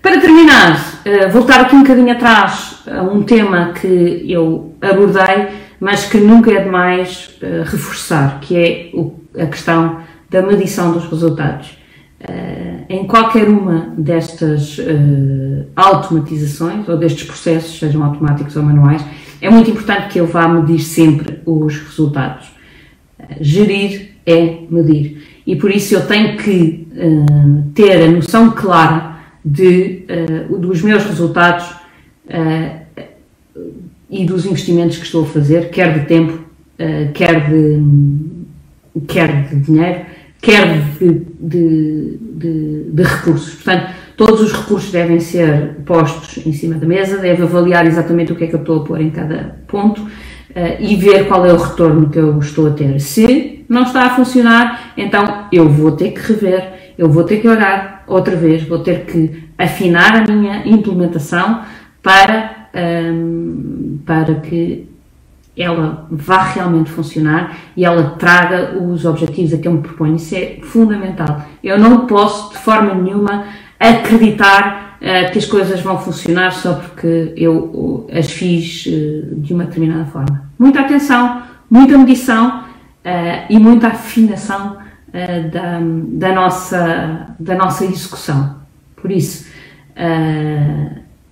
Para 0.00 0.20
terminar, 0.20 1.02
voltar 1.30 1.60
aqui 1.60 1.76
um 1.76 1.82
bocadinho 1.82 2.12
atrás 2.12 2.82
a 2.86 3.02
um 3.02 3.22
tema 3.22 3.72
que 3.72 4.24
eu 4.26 4.74
abordei, 4.80 5.48
mas 5.78 6.06
que 6.06 6.18
nunca 6.18 6.50
é 6.50 6.62
demais 6.62 7.38
reforçar, 7.64 8.40
que 8.40 8.56
é 8.56 9.42
a 9.42 9.46
questão 9.46 10.00
da 10.28 10.42
medição 10.42 10.92
dos 10.92 11.04
resultados. 11.08 11.78
Uh, 12.20 12.84
em 12.88 13.06
qualquer 13.06 13.48
uma 13.48 13.92
destas 13.98 14.78
automatizações 15.74 16.88
ou 16.88 16.96
destes 16.96 17.24
processos, 17.24 17.78
sejam 17.78 18.02
automáticos 18.04 18.56
ou 18.56 18.62
manuais, 18.62 19.04
é 19.40 19.50
muito 19.50 19.70
importante 19.70 20.08
que 20.08 20.20
eu 20.20 20.26
vá 20.26 20.46
medir 20.46 20.78
sempre 20.80 21.40
os 21.44 21.76
resultados. 21.78 22.46
Gerir 23.40 24.12
é 24.24 24.58
medir. 24.70 25.31
E 25.46 25.56
por 25.56 25.70
isso 25.70 25.94
eu 25.94 26.06
tenho 26.06 26.36
que 26.36 26.86
ter 27.74 28.02
a 28.02 28.10
noção 28.10 28.50
clara 28.50 29.16
de, 29.44 30.04
dos 30.58 30.82
meus 30.82 31.04
resultados 31.04 31.66
e 34.08 34.24
dos 34.24 34.46
investimentos 34.46 34.98
que 34.98 35.04
estou 35.04 35.24
a 35.24 35.26
fazer, 35.26 35.70
quer 35.70 35.98
de 35.98 36.06
tempo, 36.06 36.38
quer 37.14 37.48
de, 37.48 37.82
quer 39.08 39.48
de 39.48 39.56
dinheiro, 39.56 40.02
quer 40.42 40.80
de, 40.98 41.24
de, 41.40 42.18
de, 42.20 42.90
de, 42.92 43.02
recursos. 43.02 43.54
Portanto, 43.54 43.92
todos 44.16 44.40
os 44.40 44.52
recursos 44.52 44.90
devem 44.90 45.20
ser 45.20 45.76
postos 45.86 46.44
em 46.44 46.52
cima 46.52 46.74
da 46.74 46.86
mesa, 46.86 47.18
deve 47.18 47.44
avaliar 47.44 47.86
exatamente 47.86 48.32
o 48.32 48.36
que 48.36 48.44
é 48.44 48.46
que 48.48 48.54
eu 48.54 48.60
estou 48.60 48.82
a 48.82 48.84
pôr 48.84 49.00
em 49.00 49.10
cada 49.10 49.56
ponto 49.68 50.02
uh, 50.02 50.10
e 50.80 50.96
ver 50.96 51.28
qual 51.28 51.46
é 51.46 51.52
o 51.52 51.56
retorno 51.56 52.10
que 52.10 52.18
eu 52.18 52.38
estou 52.40 52.66
a 52.66 52.70
ter. 52.70 53.00
Se 53.00 53.64
não 53.68 53.84
está 53.84 54.06
a 54.06 54.16
funcionar, 54.16 54.81
então 54.96 55.46
eu 55.52 55.68
vou 55.68 55.92
ter 55.92 56.10
que 56.10 56.20
rever, 56.20 56.94
eu 56.98 57.08
vou 57.08 57.24
ter 57.24 57.38
que 57.38 57.48
olhar 57.48 58.04
outra 58.06 58.36
vez, 58.36 58.62
vou 58.64 58.80
ter 58.80 59.04
que 59.04 59.44
afinar 59.56 60.16
a 60.16 60.32
minha 60.32 60.66
implementação 60.66 61.62
para, 62.02 62.68
um, 62.74 63.98
para 64.04 64.34
que 64.36 64.88
ela 65.56 66.06
vá 66.10 66.42
realmente 66.42 66.90
funcionar 66.90 67.56
e 67.76 67.84
ela 67.84 68.16
traga 68.18 68.78
os 68.78 69.04
objetivos 69.04 69.52
a 69.52 69.58
que 69.58 69.68
eu 69.68 69.72
me 69.72 69.82
proponho. 69.82 70.16
Isso 70.16 70.34
é 70.34 70.58
fundamental. 70.62 71.42
Eu 71.62 71.78
não 71.78 72.06
posso, 72.06 72.52
de 72.52 72.58
forma 72.58 72.94
nenhuma, 72.94 73.44
acreditar 73.78 74.98
uh, 75.00 75.30
que 75.30 75.38
as 75.38 75.44
coisas 75.44 75.80
vão 75.80 75.98
funcionar 75.98 76.52
só 76.52 76.74
porque 76.74 77.34
eu 77.36 77.54
uh, 77.54 78.06
as 78.16 78.30
fiz 78.30 78.86
uh, 78.86 79.34
de 79.36 79.52
uma 79.52 79.64
determinada 79.64 80.06
forma. 80.06 80.50
Muita 80.58 80.80
atenção, 80.80 81.42
muita 81.70 81.98
medição 81.98 82.64
e 83.48 83.58
muita 83.58 83.88
afinação 83.88 84.78
da, 85.52 85.80
da, 86.28 86.34
nossa, 86.34 87.34
da 87.38 87.54
nossa 87.54 87.84
execução. 87.84 88.56
Por 88.96 89.10
isso, 89.10 89.50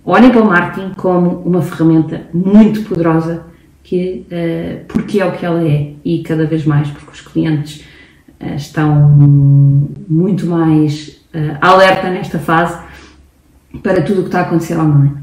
olhem 0.05 0.31
para 0.31 0.43
o 0.43 0.47
marketing 0.47 0.95
como 0.95 1.41
uma 1.43 1.63
ferramenta 1.63 2.23
muito 2.33 2.83
poderosa 2.83 3.51
que, 3.91 4.25
uh, 4.31 4.85
porque 4.87 5.21
é 5.21 5.27
o 5.27 5.33
que 5.33 5.45
ela 5.45 5.67
é 5.67 5.95
e 6.05 6.23
cada 6.23 6.47
vez 6.47 6.65
mais 6.65 6.89
porque 6.91 7.11
os 7.11 7.21
clientes 7.21 7.85
uh, 8.41 8.55
estão 8.55 9.09
muito 10.09 10.47
mais 10.47 11.21
uh, 11.35 11.59
alerta 11.61 12.09
nesta 12.09 12.39
fase 12.39 12.79
para 13.83 14.03
tudo 14.03 14.21
o 14.21 14.23
que 14.23 14.29
está 14.29 14.41
a 14.41 14.43
acontecer 14.43 14.79
online. 14.79 15.17